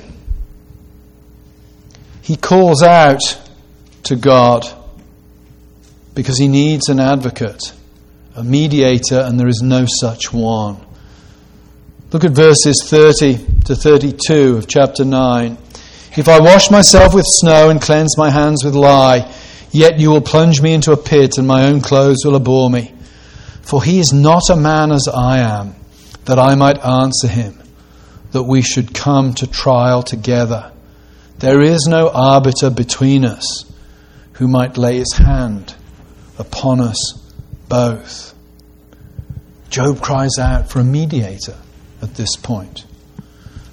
He 2.21 2.37
calls 2.37 2.83
out 2.83 3.21
to 4.03 4.15
God 4.15 4.65
because 6.13 6.37
he 6.37 6.47
needs 6.47 6.89
an 6.89 6.99
advocate, 6.99 7.73
a 8.35 8.43
mediator, 8.43 9.19
and 9.19 9.39
there 9.39 9.47
is 9.47 9.61
no 9.61 9.85
such 9.87 10.31
one. 10.31 10.77
Look 12.13 12.25
at 12.25 12.31
verses 12.33 12.83
30 12.85 13.63
to 13.65 13.75
32 13.75 14.57
of 14.57 14.67
chapter 14.67 15.03
9. 15.03 15.57
If 16.15 16.29
I 16.29 16.39
wash 16.39 16.69
myself 16.69 17.15
with 17.15 17.25
snow 17.27 17.71
and 17.71 17.81
cleanse 17.81 18.19
my 18.19 18.29
hands 18.29 18.63
with 18.63 18.75
lye, 18.75 19.33
yet 19.71 19.99
you 19.99 20.11
will 20.11 20.21
plunge 20.21 20.61
me 20.61 20.75
into 20.75 20.91
a 20.91 20.97
pit, 20.97 21.39
and 21.39 21.47
my 21.47 21.65
own 21.65 21.81
clothes 21.81 22.23
will 22.23 22.35
abhor 22.35 22.69
me. 22.69 22.93
For 23.63 23.83
he 23.83 23.97
is 23.97 24.13
not 24.13 24.51
a 24.51 24.55
man 24.55 24.91
as 24.91 25.07
I 25.11 25.39
am, 25.39 25.73
that 26.25 26.37
I 26.37 26.53
might 26.53 26.85
answer 26.85 27.27
him, 27.27 27.59
that 28.31 28.43
we 28.43 28.61
should 28.61 28.93
come 28.93 29.33
to 29.33 29.47
trial 29.47 30.03
together. 30.03 30.71
There 31.39 31.61
is 31.61 31.87
no 31.89 32.09
arbiter 32.09 32.69
between 32.69 33.25
us 33.25 33.65
who 34.33 34.47
might 34.47 34.77
lay 34.77 34.99
his 34.99 35.13
hand 35.13 35.73
upon 36.37 36.79
us 36.79 37.13
both. 37.67 38.35
Job 39.71 39.99
cries 39.99 40.37
out 40.37 40.69
for 40.69 40.79
a 40.79 40.83
mediator 40.83 41.57
at 42.03 42.15
this 42.15 42.35
point. 42.35 42.85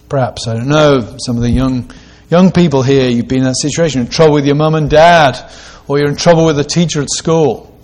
Perhaps, 0.09 0.47
I 0.47 0.55
don't 0.55 0.69
know, 0.69 1.16
some 1.25 1.37
of 1.37 1.43
the 1.43 1.51
young, 1.51 1.90
young 2.31 2.53
people 2.53 2.83
here, 2.83 3.11
you've 3.11 3.29
been 3.29 3.40
in 3.40 3.45
that 3.45 3.59
situation, 3.61 4.01
in 4.01 4.09
trouble 4.09 4.35
with 4.35 4.47
your 4.47 4.57
mum 4.57 4.75
and 4.75 4.88
dad, 4.88 5.53
or 5.87 5.99
you're 5.99 6.09
in 6.09 6.16
trouble 6.16 6.47
with 6.47 6.59
a 6.59 6.64
teacher 6.64 7.03
at 7.03 7.11
school. 7.11 7.79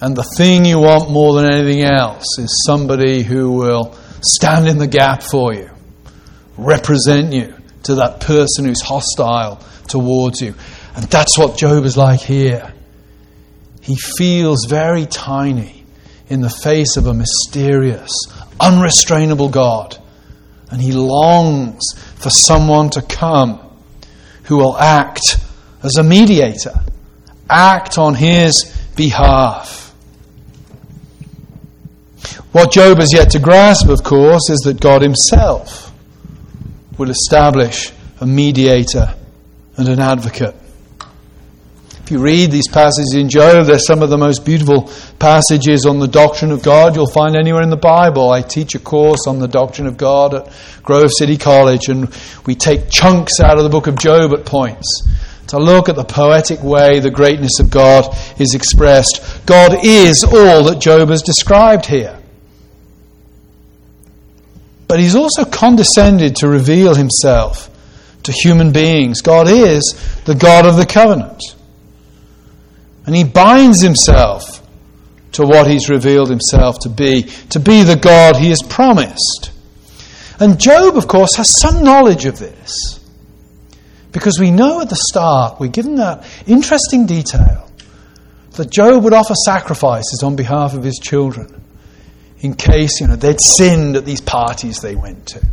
And 0.00 0.16
the 0.16 0.28
thing 0.36 0.64
you 0.64 0.78
want 0.78 1.10
more 1.10 1.34
than 1.34 1.52
anything 1.52 1.82
else 1.82 2.38
is 2.38 2.64
somebody 2.66 3.22
who 3.22 3.52
will 3.52 3.96
stand 4.20 4.68
in 4.68 4.78
the 4.78 4.86
gap 4.86 5.22
for 5.22 5.52
you, 5.54 5.70
represent 6.56 7.32
you 7.32 7.54
to 7.84 7.96
that 7.96 8.20
person 8.20 8.64
who's 8.64 8.80
hostile 8.80 9.60
towards 9.88 10.40
you. 10.40 10.54
And 10.96 11.04
that's 11.06 11.36
what 11.36 11.56
Job 11.56 11.84
is 11.84 11.96
like 11.96 12.20
here. 12.20 12.72
He 13.80 13.96
feels 13.96 14.66
very 14.66 15.06
tiny 15.06 15.84
in 16.28 16.40
the 16.40 16.50
face 16.50 16.96
of 16.96 17.06
a 17.06 17.14
mysterious, 17.14 18.12
unrestrainable 18.60 19.48
God. 19.48 19.98
And 20.70 20.80
he 20.80 20.92
longs 20.92 21.84
for 22.16 22.30
someone 22.30 22.90
to 22.90 23.02
come 23.02 23.60
who 24.44 24.58
will 24.58 24.76
act 24.76 25.38
as 25.82 25.96
a 25.96 26.02
mediator, 26.02 26.74
act 27.48 27.98
on 27.98 28.14
his 28.14 28.74
behalf. 28.96 29.94
What 32.52 32.72
Job 32.72 32.98
has 32.98 33.12
yet 33.12 33.30
to 33.30 33.38
grasp, 33.38 33.88
of 33.88 34.02
course, 34.02 34.48
is 34.48 34.60
that 34.60 34.80
God 34.80 35.02
himself 35.02 35.92
will 36.98 37.10
establish 37.10 37.92
a 38.20 38.26
mediator 38.26 39.14
and 39.76 39.88
an 39.88 40.00
advocate. 40.00 40.54
If 42.04 42.10
you 42.10 42.18
read 42.18 42.50
these 42.50 42.68
passages 42.68 43.14
in 43.14 43.30
Job, 43.30 43.64
they're 43.64 43.78
some 43.78 44.02
of 44.02 44.10
the 44.10 44.18
most 44.18 44.44
beautiful 44.44 44.92
passages 45.18 45.86
on 45.86 46.00
the 46.00 46.06
doctrine 46.06 46.50
of 46.50 46.62
God 46.62 46.94
you'll 46.94 47.10
find 47.10 47.34
anywhere 47.34 47.62
in 47.62 47.70
the 47.70 47.78
Bible. 47.78 48.30
I 48.30 48.42
teach 48.42 48.74
a 48.74 48.78
course 48.78 49.26
on 49.26 49.38
the 49.38 49.48
doctrine 49.48 49.86
of 49.86 49.96
God 49.96 50.34
at 50.34 50.52
Grove 50.82 51.08
City 51.16 51.38
College, 51.38 51.88
and 51.88 52.14
we 52.44 52.56
take 52.56 52.90
chunks 52.90 53.40
out 53.40 53.56
of 53.56 53.64
the 53.64 53.70
book 53.70 53.86
of 53.86 53.96
Job 53.96 54.34
at 54.34 54.44
points 54.44 55.08
to 55.46 55.58
look 55.58 55.88
at 55.88 55.96
the 55.96 56.04
poetic 56.04 56.62
way 56.62 57.00
the 57.00 57.10
greatness 57.10 57.58
of 57.58 57.70
God 57.70 58.14
is 58.38 58.54
expressed. 58.54 59.40
God 59.46 59.78
is 59.82 60.24
all 60.24 60.64
that 60.64 60.82
Job 60.82 61.08
has 61.08 61.22
described 61.22 61.86
here. 61.86 62.20
But 64.88 65.00
he's 65.00 65.14
also 65.14 65.46
condescended 65.46 66.36
to 66.36 66.48
reveal 66.48 66.94
himself 66.94 67.70
to 68.24 68.32
human 68.32 68.72
beings. 68.72 69.22
God 69.22 69.48
is 69.48 70.20
the 70.26 70.34
God 70.34 70.66
of 70.66 70.76
the 70.76 70.84
covenant. 70.84 71.40
And 73.06 73.14
he 73.14 73.24
binds 73.24 73.80
himself 73.82 74.62
to 75.32 75.42
what 75.42 75.66
he's 75.66 75.90
revealed 75.90 76.30
himself 76.30 76.78
to 76.80 76.88
be, 76.88 77.22
to 77.50 77.60
be 77.60 77.82
the 77.82 77.96
God 77.96 78.36
he 78.36 78.50
has 78.50 78.62
promised. 78.62 79.50
And 80.40 80.60
Job, 80.60 80.96
of 80.96 81.06
course, 81.06 81.34
has 81.36 81.60
some 81.60 81.84
knowledge 81.84 82.24
of 82.24 82.38
this. 82.38 83.00
Because 84.12 84.38
we 84.38 84.50
know 84.50 84.80
at 84.80 84.88
the 84.88 84.96
start, 84.96 85.58
we're 85.58 85.68
given 85.68 85.96
that 85.96 86.24
interesting 86.46 87.06
detail 87.06 87.68
that 88.52 88.70
Job 88.70 89.02
would 89.02 89.12
offer 89.12 89.34
sacrifices 89.34 90.22
on 90.22 90.36
behalf 90.36 90.74
of 90.74 90.84
his 90.84 91.00
children 91.02 91.62
in 92.40 92.54
case 92.54 93.00
you 93.00 93.06
know 93.06 93.16
they'd 93.16 93.40
sinned 93.40 93.96
at 93.96 94.04
these 94.04 94.20
parties 94.20 94.78
they 94.78 94.94
went 94.94 95.26
to. 95.26 95.44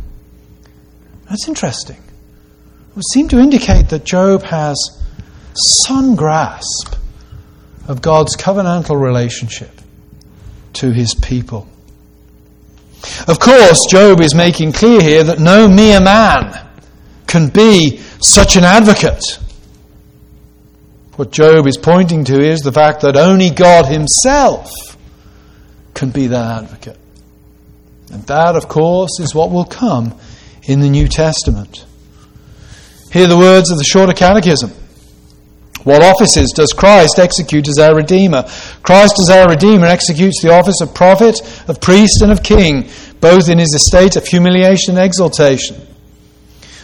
That's 1.28 1.48
interesting. 1.48 1.96
It 1.96 2.96
would 2.96 3.04
seem 3.12 3.28
to 3.28 3.38
indicate 3.38 3.88
that 3.88 4.04
Job 4.04 4.42
has 4.42 4.76
some 5.54 6.14
grasp 6.14 6.94
of 7.88 8.02
God's 8.02 8.36
covenantal 8.36 9.00
relationship 9.00 9.80
to 10.74 10.90
his 10.90 11.14
people. 11.14 11.68
Of 13.26 13.40
course, 13.40 13.80
Job 13.90 14.20
is 14.20 14.34
making 14.34 14.72
clear 14.72 15.00
here 15.00 15.24
that 15.24 15.40
no 15.40 15.68
mere 15.68 16.00
man 16.00 16.68
can 17.26 17.48
be 17.48 17.98
such 18.20 18.56
an 18.56 18.64
advocate. 18.64 19.22
What 21.16 21.30
Job 21.30 21.66
is 21.66 21.76
pointing 21.76 22.24
to 22.24 22.40
is 22.40 22.60
the 22.60 22.72
fact 22.72 23.02
that 23.02 23.16
only 23.16 23.50
God 23.50 23.86
Himself 23.86 24.70
can 25.94 26.10
be 26.10 26.28
that 26.28 26.62
advocate. 26.64 26.98
And 28.12 28.22
that, 28.26 28.56
of 28.56 28.68
course, 28.68 29.18
is 29.20 29.34
what 29.34 29.50
will 29.50 29.64
come 29.64 30.18
in 30.64 30.80
the 30.80 30.88
New 30.88 31.08
Testament. 31.08 31.84
Hear 33.10 33.26
the 33.26 33.36
words 33.36 33.70
of 33.70 33.78
the 33.78 33.84
Shorter 33.84 34.12
Catechism. 34.12 34.72
What 35.84 36.02
offices 36.02 36.52
does 36.54 36.72
Christ 36.72 37.18
execute 37.18 37.66
as 37.68 37.78
our 37.78 37.96
Redeemer? 37.96 38.44
Christ 38.82 39.18
as 39.20 39.30
our 39.30 39.48
Redeemer 39.48 39.86
executes 39.86 40.40
the 40.40 40.52
office 40.52 40.80
of 40.80 40.94
prophet, 40.94 41.40
of 41.68 41.80
priest, 41.80 42.22
and 42.22 42.30
of 42.30 42.42
king, 42.42 42.88
both 43.20 43.48
in 43.48 43.58
his 43.58 43.74
estate 43.74 44.16
of 44.16 44.26
humiliation 44.26 44.96
and 44.96 45.04
exaltation. 45.04 45.76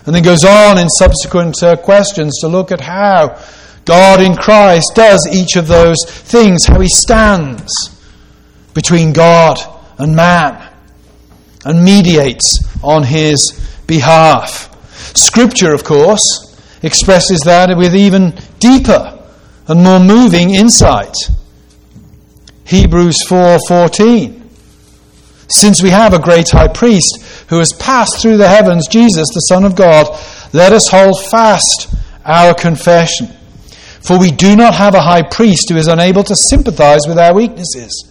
And 0.04 0.14
then 0.14 0.22
goes 0.22 0.44
on 0.44 0.78
in 0.78 0.88
subsequent 0.88 1.62
uh, 1.62 1.76
questions 1.76 2.38
to 2.40 2.48
look 2.48 2.72
at 2.72 2.80
how 2.80 3.40
God 3.84 4.20
in 4.20 4.34
Christ 4.34 4.92
does 4.94 5.28
each 5.30 5.56
of 5.56 5.68
those 5.68 5.96
things, 6.06 6.66
how 6.66 6.80
he 6.80 6.88
stands 6.88 7.72
between 8.74 9.12
God 9.12 9.58
and 9.98 10.16
man 10.16 10.72
and 11.64 11.84
mediates 11.84 12.58
on 12.82 13.02
his 13.02 13.52
behalf. 13.86 14.74
Scripture, 15.16 15.72
of 15.72 15.84
course, 15.84 16.47
expresses 16.82 17.40
that 17.40 17.76
with 17.76 17.94
even 17.94 18.34
deeper 18.58 19.18
and 19.66 19.82
more 19.82 20.00
moving 20.00 20.54
insight. 20.54 21.14
Hebrews 22.64 23.24
4:14 23.26 24.42
Since 25.48 25.82
we 25.82 25.90
have 25.90 26.12
a 26.12 26.18
great 26.18 26.50
high 26.50 26.68
priest 26.68 27.18
who 27.48 27.58
has 27.58 27.72
passed 27.78 28.20
through 28.20 28.36
the 28.36 28.48
heavens, 28.48 28.86
Jesus 28.88 29.28
the 29.32 29.40
Son 29.40 29.64
of 29.64 29.74
God, 29.74 30.06
let 30.52 30.72
us 30.72 30.88
hold 30.88 31.22
fast 31.30 31.88
our 32.24 32.54
confession. 32.54 33.28
For 34.00 34.18
we 34.18 34.30
do 34.30 34.54
not 34.56 34.74
have 34.74 34.94
a 34.94 35.00
high 35.00 35.22
priest 35.22 35.68
who 35.68 35.76
is 35.76 35.88
unable 35.88 36.22
to 36.24 36.36
sympathize 36.36 37.06
with 37.06 37.18
our 37.18 37.34
weaknesses, 37.34 38.10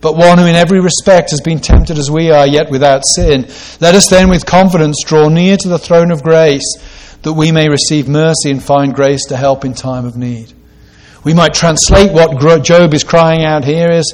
but 0.00 0.16
one 0.16 0.38
who 0.38 0.46
in 0.46 0.56
every 0.56 0.80
respect 0.80 1.30
has 1.30 1.40
been 1.40 1.60
tempted 1.60 1.98
as 1.98 2.10
we 2.10 2.30
are, 2.30 2.46
yet 2.46 2.70
without 2.70 3.02
sin. 3.06 3.46
Let 3.80 3.94
us 3.94 4.08
then 4.08 4.28
with 4.28 4.46
confidence 4.46 5.02
draw 5.04 5.28
near 5.28 5.56
to 5.58 5.68
the 5.68 5.78
throne 5.78 6.10
of 6.10 6.22
grace 6.22 6.64
that 7.22 7.32
we 7.32 7.52
may 7.52 7.68
receive 7.68 8.08
mercy 8.08 8.50
and 8.50 8.62
find 8.62 8.94
grace 8.94 9.26
to 9.26 9.36
help 9.36 9.64
in 9.64 9.74
time 9.74 10.04
of 10.04 10.16
need. 10.16 10.52
We 11.24 11.34
might 11.34 11.54
translate 11.54 12.12
what 12.12 12.64
Job 12.64 12.94
is 12.94 13.04
crying 13.04 13.44
out 13.44 13.64
here 13.64 13.90
is 13.90 14.12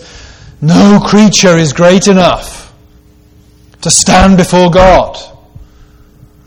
no 0.61 1.01
creature 1.03 1.57
is 1.57 1.73
great 1.73 2.07
enough 2.07 2.75
to 3.83 3.91
stand 3.91 4.37
before 4.37 4.71
God. 4.71 5.17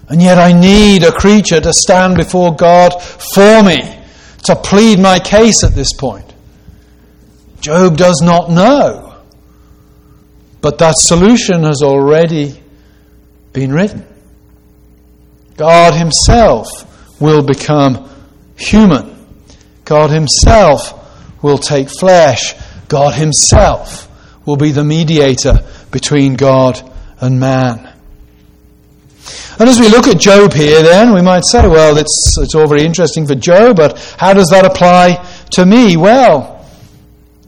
And 0.10 0.22
yet 0.22 0.38
I 0.38 0.52
need 0.52 1.04
a 1.04 1.12
creature 1.12 1.62
to 1.62 1.74
stand 1.74 2.18
before 2.18 2.56
God 2.56 3.02
for 3.02 3.64
me, 3.64 3.98
to 4.44 4.56
plead 4.56 5.00
my 5.00 5.20
case 5.20 5.64
at 5.64 5.74
this 5.74 5.94
point. 5.94 6.32
Job 7.62 7.96
does 7.96 8.22
not 8.22 8.52
know. 8.52 9.16
But 10.60 10.78
that 10.80 10.96
solution 10.98 11.64
has 11.64 11.82
already 11.82 12.62
been 13.54 13.72
written. 13.72 14.06
God 15.62 15.94
Himself 15.94 17.22
will 17.22 17.44
become 17.44 18.10
human. 18.58 19.16
God 19.86 20.10
Himself 20.10 20.92
will 21.44 21.60
take 21.60 21.88
flesh. 21.88 22.56
God 22.88 23.14
Himself 23.14 24.10
will 24.44 24.56
be 24.56 24.72
the 24.72 24.84
mediator 24.84 25.64
between 25.92 26.34
God 26.34 26.82
and 27.20 27.40
man. 27.40 27.94
And 29.60 29.70
as 29.70 29.80
we 29.80 29.88
look 29.88 30.08
at 30.08 30.20
Job 30.20 30.52
here, 30.52 30.82
then, 30.82 31.14
we 31.14 31.22
might 31.22 31.46
say, 31.46 31.68
well, 31.68 31.96
it's, 31.96 32.38
it's 32.40 32.56
all 32.56 32.66
very 32.66 32.84
interesting 32.84 33.28
for 33.28 33.36
Job, 33.36 33.76
but 33.76 34.00
how 34.18 34.34
does 34.34 34.48
that 34.48 34.66
apply 34.66 35.24
to 35.52 35.64
me? 35.64 35.96
Well, 35.96 36.66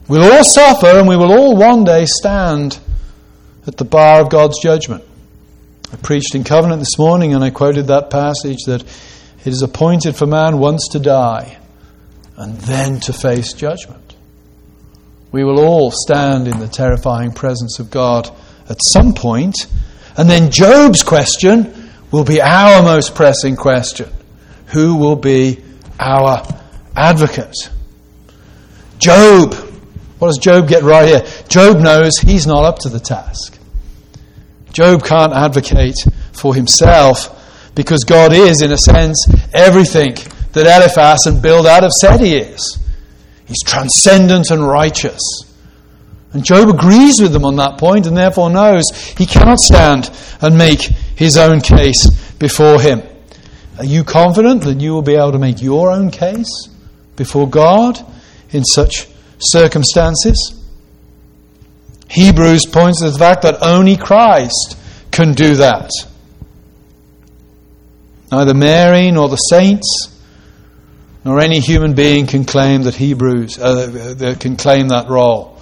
we'll 0.06 0.32
all 0.32 0.44
suffer 0.44 1.00
and 1.00 1.08
we 1.08 1.16
will 1.16 1.32
all 1.32 1.56
one 1.56 1.82
day 1.82 2.06
stand 2.06 2.78
at 3.66 3.76
the 3.76 3.84
bar 3.84 4.20
of 4.20 4.30
God's 4.30 4.62
judgment. 4.62 5.02
I 5.94 5.96
preached 5.96 6.34
in 6.34 6.42
Covenant 6.42 6.80
this 6.80 6.98
morning 6.98 7.34
and 7.34 7.44
I 7.44 7.50
quoted 7.50 7.86
that 7.86 8.10
passage 8.10 8.64
that 8.66 8.82
it 8.82 9.46
is 9.46 9.62
appointed 9.62 10.16
for 10.16 10.26
man 10.26 10.58
once 10.58 10.88
to 10.88 10.98
die 10.98 11.56
and 12.36 12.58
then 12.62 12.98
to 13.02 13.12
face 13.12 13.52
judgment. 13.52 14.16
We 15.30 15.44
will 15.44 15.60
all 15.60 15.92
stand 15.92 16.48
in 16.48 16.58
the 16.58 16.66
terrifying 16.66 17.30
presence 17.30 17.78
of 17.78 17.92
God 17.92 18.28
at 18.68 18.78
some 18.82 19.14
point, 19.14 19.54
and 20.16 20.28
then 20.28 20.50
Job's 20.50 21.04
question 21.04 21.92
will 22.10 22.24
be 22.24 22.42
our 22.42 22.82
most 22.82 23.14
pressing 23.14 23.54
question 23.54 24.12
who 24.66 24.96
will 24.96 25.16
be 25.16 25.62
our 26.00 26.42
advocate. 26.96 27.70
Job. 28.98 29.54
What 30.18 30.26
does 30.28 30.38
Job 30.38 30.66
get 30.66 30.82
right 30.82 31.06
here? 31.06 31.26
Job 31.48 31.78
knows 31.78 32.18
he's 32.18 32.48
not 32.48 32.64
up 32.64 32.80
to 32.80 32.88
the 32.88 33.00
task. 33.00 33.60
Job 34.74 35.04
can't 35.04 35.32
advocate 35.32 35.94
for 36.32 36.52
himself 36.52 37.70
because 37.76 38.02
God 38.02 38.32
is, 38.32 38.60
in 38.60 38.72
a 38.72 38.76
sense, 38.76 39.24
everything 39.52 40.14
that 40.52 40.66
Eliphaz 40.66 41.26
and 41.26 41.40
Bildad 41.40 41.84
have 41.84 41.92
said 41.92 42.20
he 42.20 42.36
is. 42.36 42.78
He's 43.46 43.62
transcendent 43.64 44.50
and 44.50 44.66
righteous. 44.66 45.20
And 46.32 46.44
Job 46.44 46.68
agrees 46.68 47.22
with 47.22 47.32
them 47.32 47.44
on 47.44 47.54
that 47.56 47.78
point 47.78 48.08
and 48.08 48.16
therefore 48.16 48.50
knows 48.50 48.82
he 49.16 49.26
cannot 49.26 49.60
stand 49.60 50.10
and 50.40 50.58
make 50.58 50.80
his 50.80 51.36
own 51.36 51.60
case 51.60 52.10
before 52.40 52.80
him. 52.80 53.00
Are 53.78 53.84
you 53.84 54.02
confident 54.02 54.64
that 54.64 54.80
you 54.80 54.92
will 54.92 55.02
be 55.02 55.14
able 55.14 55.32
to 55.32 55.38
make 55.38 55.62
your 55.62 55.92
own 55.92 56.10
case 56.10 56.68
before 57.14 57.48
God 57.48 58.04
in 58.50 58.64
such 58.64 59.06
circumstances? 59.38 60.63
Hebrews 62.14 62.66
points 62.66 63.00
to 63.00 63.10
the 63.10 63.18
fact 63.18 63.42
that 63.42 63.60
only 63.60 63.96
Christ 63.96 64.78
can 65.10 65.32
do 65.32 65.56
that. 65.56 65.90
Neither 68.30 68.54
Mary 68.54 69.10
nor 69.10 69.28
the 69.28 69.36
saints 69.36 70.16
nor 71.24 71.40
any 71.40 71.58
human 71.58 71.94
being 71.94 72.28
can 72.28 72.44
claim 72.44 72.82
that 72.82 72.94
Hebrews 72.94 73.58
uh, 73.58 74.36
can 74.38 74.56
claim 74.56 74.88
that 74.88 75.08
role. 75.08 75.58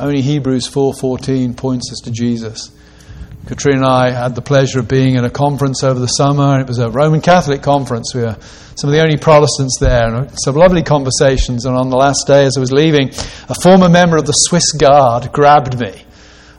Only 0.00 0.20
Hebrews 0.20 0.68
4:14 0.68 1.56
points 1.56 1.92
us 1.92 2.00
to 2.04 2.10
Jesus. 2.10 2.70
Katrina 3.46 3.78
and 3.78 3.86
I 3.86 4.10
had 4.10 4.36
the 4.36 4.42
pleasure 4.42 4.78
of 4.78 4.88
being 4.88 5.16
in 5.16 5.24
a 5.24 5.30
conference 5.30 5.82
over 5.82 5.98
the 5.98 6.06
summer. 6.06 6.60
It 6.60 6.68
was 6.68 6.78
a 6.78 6.90
Roman 6.90 7.20
Catholic 7.20 7.60
conference. 7.60 8.14
We 8.14 8.22
were 8.22 8.36
some 8.76 8.88
of 8.88 8.94
the 8.94 9.02
only 9.02 9.16
Protestants 9.16 9.78
there, 9.80 10.14
and 10.14 10.30
some 10.42 10.54
lovely 10.54 10.82
conversations. 10.82 11.66
And 11.66 11.76
on 11.76 11.90
the 11.90 11.96
last 11.96 12.24
day, 12.26 12.44
as 12.44 12.56
I 12.56 12.60
was 12.60 12.72
leaving, 12.72 13.10
a 13.48 13.54
former 13.60 13.88
member 13.88 14.16
of 14.16 14.26
the 14.26 14.32
Swiss 14.32 14.70
Guard 14.72 15.32
grabbed 15.32 15.78
me, 15.78 16.04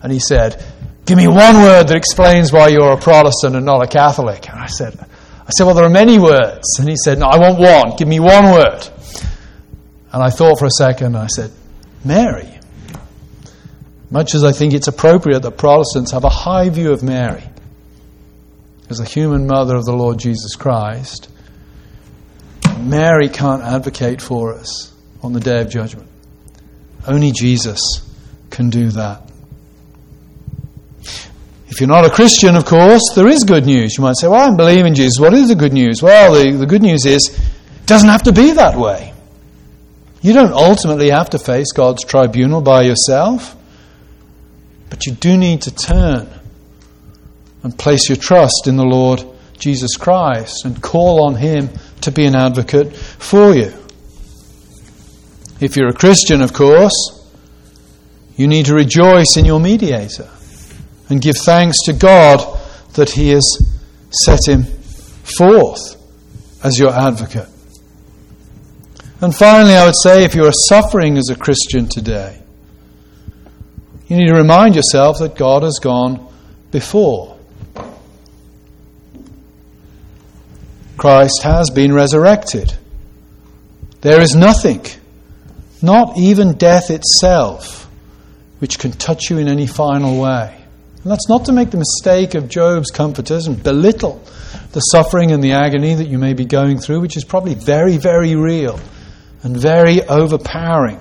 and 0.01 0.11
he 0.11 0.19
said, 0.19 0.61
"Give 1.05 1.17
me 1.17 1.27
one 1.27 1.55
word 1.55 1.87
that 1.87 1.95
explains 1.95 2.51
why 2.51 2.67
you're 2.67 2.91
a 2.91 2.97
Protestant 2.97 3.55
and 3.55 3.65
not 3.65 3.81
a 3.81 3.87
Catholic." 3.87 4.49
And 4.49 4.59
I 4.59 4.67
said, 4.67 4.99
"I 5.47 5.51
said, 5.51 5.65
well, 5.65 5.75
there 5.75 5.85
are 5.85 5.89
many 5.89 6.19
words." 6.19 6.79
And 6.79 6.89
he 6.89 6.97
said, 6.97 7.17
"No, 7.17 7.27
I 7.27 7.37
want 7.37 7.59
one. 7.59 7.95
Give 7.95 8.09
me 8.09 8.19
one 8.19 8.51
word." 8.51 8.87
And 10.11 10.21
I 10.21 10.29
thought 10.29 10.59
for 10.59 10.65
a 10.65 10.71
second, 10.71 11.15
and 11.15 11.17
I 11.17 11.27
said, 11.27 11.51
"Mary." 12.03 12.52
Much 14.13 14.35
as 14.35 14.43
I 14.43 14.51
think 14.51 14.73
it's 14.73 14.87
appropriate 14.87 15.39
that 15.39 15.57
Protestants 15.57 16.11
have 16.11 16.23
a 16.23 16.29
high 16.29 16.69
view 16.69 16.91
of 16.91 17.01
Mary 17.01 17.43
as 18.87 18.99
the 18.99 19.05
human 19.05 19.47
mother 19.47 19.75
of 19.75 19.85
the 19.85 19.91
Lord 19.91 20.19
Jesus 20.19 20.55
Christ, 20.55 21.27
Mary 22.79 23.27
can't 23.27 23.63
advocate 23.63 24.21
for 24.21 24.53
us 24.53 24.93
on 25.23 25.33
the 25.33 25.39
day 25.39 25.61
of 25.61 25.69
judgment. 25.71 26.07
Only 27.07 27.31
Jesus 27.31 27.79
can 28.51 28.69
do 28.69 28.91
that. 28.91 29.23
If 31.69 31.79
you're 31.81 31.89
not 31.89 32.05
a 32.05 32.11
Christian, 32.11 32.55
of 32.55 32.65
course, 32.65 33.01
there 33.15 33.27
is 33.27 33.43
good 33.43 33.65
news. 33.65 33.97
You 33.97 34.03
might 34.03 34.17
say, 34.17 34.27
Well, 34.27 34.39
I 34.39 34.45
don't 34.45 34.57
believe 34.57 34.85
in 34.85 34.93
Jesus. 34.93 35.19
What 35.19 35.33
is 35.33 35.47
the 35.47 35.55
good 35.55 35.73
news? 35.73 36.03
Well, 36.03 36.35
the, 36.35 36.51
the 36.51 36.67
good 36.67 36.83
news 36.83 37.07
is 37.07 37.29
it 37.29 37.87
doesn't 37.87 38.09
have 38.09 38.21
to 38.23 38.31
be 38.31 38.51
that 38.51 38.77
way. 38.77 39.11
You 40.21 40.33
don't 40.33 40.53
ultimately 40.53 41.09
have 41.09 41.31
to 41.31 41.39
face 41.39 41.71
God's 41.71 42.05
tribunal 42.05 42.61
by 42.61 42.83
yourself. 42.83 43.55
But 44.93 45.07
you 45.07 45.13
do 45.13 45.37
need 45.37 45.63
to 45.63 45.73
turn 45.73 46.29
and 47.63 47.75
place 47.75 48.09
your 48.09 48.15
trust 48.15 48.67
in 48.67 48.75
the 48.75 48.85
Lord 48.85 49.25
Jesus 49.57 49.97
Christ 49.97 50.65
and 50.65 50.83
call 50.83 51.25
on 51.25 51.33
Him 51.33 51.71
to 52.01 52.11
be 52.11 52.25
an 52.25 52.35
advocate 52.35 52.95
for 52.95 53.55
you. 53.55 53.73
If 55.59 55.75
you're 55.75 55.89
a 55.89 55.93
Christian, 55.93 56.43
of 56.43 56.53
course, 56.53 56.93
you 58.37 58.45
need 58.45 58.67
to 58.67 58.75
rejoice 58.75 59.35
in 59.35 59.45
your 59.45 59.59
mediator 59.59 60.29
and 61.09 61.19
give 61.19 61.37
thanks 61.37 61.77
to 61.85 61.93
God 61.93 62.59
that 62.93 63.09
He 63.09 63.29
has 63.29 63.65
set 64.11 64.47
Him 64.47 64.65
forth 65.39 65.97
as 66.63 66.77
your 66.77 66.93
advocate. 66.93 67.49
And 69.21 69.35
finally, 69.35 69.73
I 69.73 69.87
would 69.87 69.97
say 70.03 70.23
if 70.23 70.35
you 70.35 70.45
are 70.45 70.53
suffering 70.69 71.17
as 71.17 71.29
a 71.31 71.35
Christian 71.35 71.89
today, 71.89 72.42
you 74.13 74.19
need 74.19 74.29
to 74.29 74.35
remind 74.35 74.75
yourself 74.75 75.17
that 75.19 75.35
God 75.35 75.63
has 75.63 75.79
gone 75.81 76.31
before. 76.69 77.35
Christ 80.97 81.41
has 81.41 81.71
been 81.71 81.91
resurrected. 81.91 82.73
There 84.01 84.21
is 84.21 84.35
nothing, 84.35 84.85
not 85.81 86.17
even 86.17 86.53
death 86.53 86.91
itself, 86.91 87.89
which 88.59 88.77
can 88.77 88.91
touch 88.91 89.31
you 89.31 89.39
in 89.39 89.47
any 89.47 89.65
final 89.65 90.21
way. 90.21 90.55
And 91.01 91.11
that's 91.11 91.27
not 91.27 91.45
to 91.45 91.51
make 91.51 91.71
the 91.71 91.77
mistake 91.77 92.35
of 92.35 92.47
Job's 92.47 92.91
comforters 92.91 93.47
and 93.47 93.61
belittle 93.61 94.23
the 94.73 94.79
suffering 94.79 95.31
and 95.31 95.43
the 95.43 95.53
agony 95.53 95.95
that 95.95 96.07
you 96.07 96.19
may 96.19 96.33
be 96.33 96.45
going 96.45 96.77
through, 96.77 97.01
which 97.01 97.17
is 97.17 97.23
probably 97.23 97.55
very, 97.55 97.97
very 97.97 98.35
real 98.35 98.79
and 99.41 99.57
very 99.57 100.03
overpowering. 100.03 100.99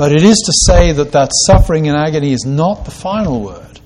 But 0.00 0.12
it 0.12 0.22
is 0.22 0.38
to 0.46 0.72
say 0.72 0.92
that 0.92 1.12
that 1.12 1.30
suffering 1.46 1.86
and 1.86 1.94
agony 1.94 2.32
is 2.32 2.46
not 2.46 2.86
the 2.86 2.90
final 2.90 3.42
word, 3.42 3.80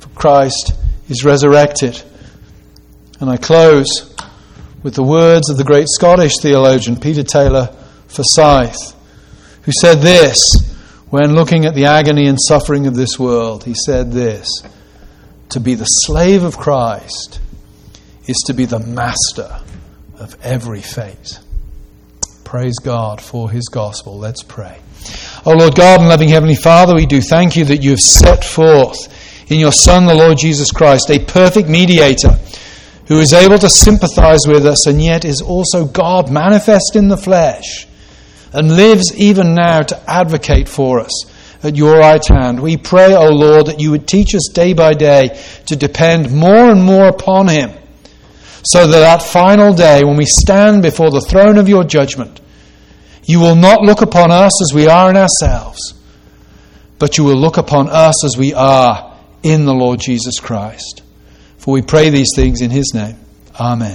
for 0.00 0.08
Christ 0.08 0.72
is 1.08 1.24
resurrected. 1.24 2.02
And 3.20 3.30
I 3.30 3.36
close 3.36 4.12
with 4.82 4.96
the 4.96 5.04
words 5.04 5.48
of 5.48 5.56
the 5.56 5.62
great 5.62 5.86
Scottish 5.88 6.32
theologian 6.42 6.98
Peter 6.98 7.22
Taylor 7.22 7.72
Forsyth, 8.08 8.96
who 9.62 9.70
said 9.70 9.98
this 9.98 10.42
when 11.10 11.36
looking 11.36 11.64
at 11.64 11.76
the 11.76 11.84
agony 11.84 12.26
and 12.26 12.38
suffering 12.40 12.88
of 12.88 12.96
this 12.96 13.16
world. 13.16 13.62
He 13.62 13.74
said 13.86 14.10
this 14.10 14.48
To 15.50 15.60
be 15.60 15.76
the 15.76 15.84
slave 15.84 16.42
of 16.42 16.58
Christ 16.58 17.38
is 18.26 18.42
to 18.48 18.52
be 18.52 18.64
the 18.64 18.80
master 18.80 19.60
of 20.18 20.36
every 20.42 20.82
fate. 20.82 21.38
Praise 22.42 22.80
God 22.82 23.20
for 23.20 23.48
his 23.48 23.68
gospel. 23.68 24.18
Let's 24.18 24.42
pray. 24.42 24.80
O 25.46 25.52
Lord 25.52 25.76
God 25.76 26.00
and 26.00 26.08
loving 26.08 26.28
Heavenly 26.28 26.56
Father, 26.56 26.92
we 26.92 27.06
do 27.06 27.20
thank 27.20 27.54
you 27.54 27.64
that 27.66 27.80
you 27.80 27.90
have 27.90 28.00
set 28.00 28.44
forth 28.44 28.98
in 29.48 29.60
your 29.60 29.70
Son, 29.70 30.04
the 30.04 30.14
Lord 30.14 30.38
Jesus 30.38 30.72
Christ, 30.72 31.08
a 31.08 31.20
perfect 31.20 31.68
mediator 31.68 32.36
who 33.06 33.20
is 33.20 33.32
able 33.32 33.56
to 33.60 33.70
sympathize 33.70 34.40
with 34.48 34.66
us 34.66 34.88
and 34.88 35.00
yet 35.00 35.24
is 35.24 35.40
also 35.40 35.84
God 35.84 36.32
manifest 36.32 36.96
in 36.96 37.06
the 37.06 37.16
flesh 37.16 37.86
and 38.52 38.76
lives 38.76 39.16
even 39.16 39.54
now 39.54 39.82
to 39.82 40.10
advocate 40.10 40.68
for 40.68 40.98
us 40.98 41.64
at 41.64 41.76
your 41.76 41.96
right 41.96 42.26
hand. 42.26 42.58
We 42.58 42.76
pray, 42.76 43.14
O 43.14 43.28
Lord, 43.28 43.66
that 43.66 43.78
you 43.78 43.92
would 43.92 44.08
teach 44.08 44.34
us 44.34 44.50
day 44.52 44.72
by 44.72 44.94
day 44.94 45.40
to 45.66 45.76
depend 45.76 46.32
more 46.32 46.72
and 46.72 46.82
more 46.82 47.06
upon 47.06 47.46
him 47.46 47.70
so 48.64 48.84
that 48.84 48.98
that 48.98 49.22
final 49.22 49.72
day 49.72 50.02
when 50.02 50.16
we 50.16 50.26
stand 50.26 50.82
before 50.82 51.12
the 51.12 51.20
throne 51.20 51.56
of 51.56 51.68
your 51.68 51.84
judgment, 51.84 52.40
you 53.26 53.40
will 53.40 53.56
not 53.56 53.82
look 53.82 54.02
upon 54.02 54.30
us 54.30 54.62
as 54.62 54.72
we 54.74 54.86
are 54.86 55.10
in 55.10 55.16
ourselves, 55.16 55.94
but 56.98 57.18
you 57.18 57.24
will 57.24 57.36
look 57.36 57.56
upon 57.56 57.88
us 57.88 58.24
as 58.24 58.36
we 58.36 58.54
are 58.54 59.16
in 59.42 59.64
the 59.64 59.74
Lord 59.74 60.00
Jesus 60.00 60.38
Christ. 60.38 61.02
For 61.58 61.72
we 61.72 61.82
pray 61.82 62.10
these 62.10 62.30
things 62.34 62.62
in 62.62 62.70
his 62.70 62.92
name. 62.94 63.16
Amen. 63.58 63.94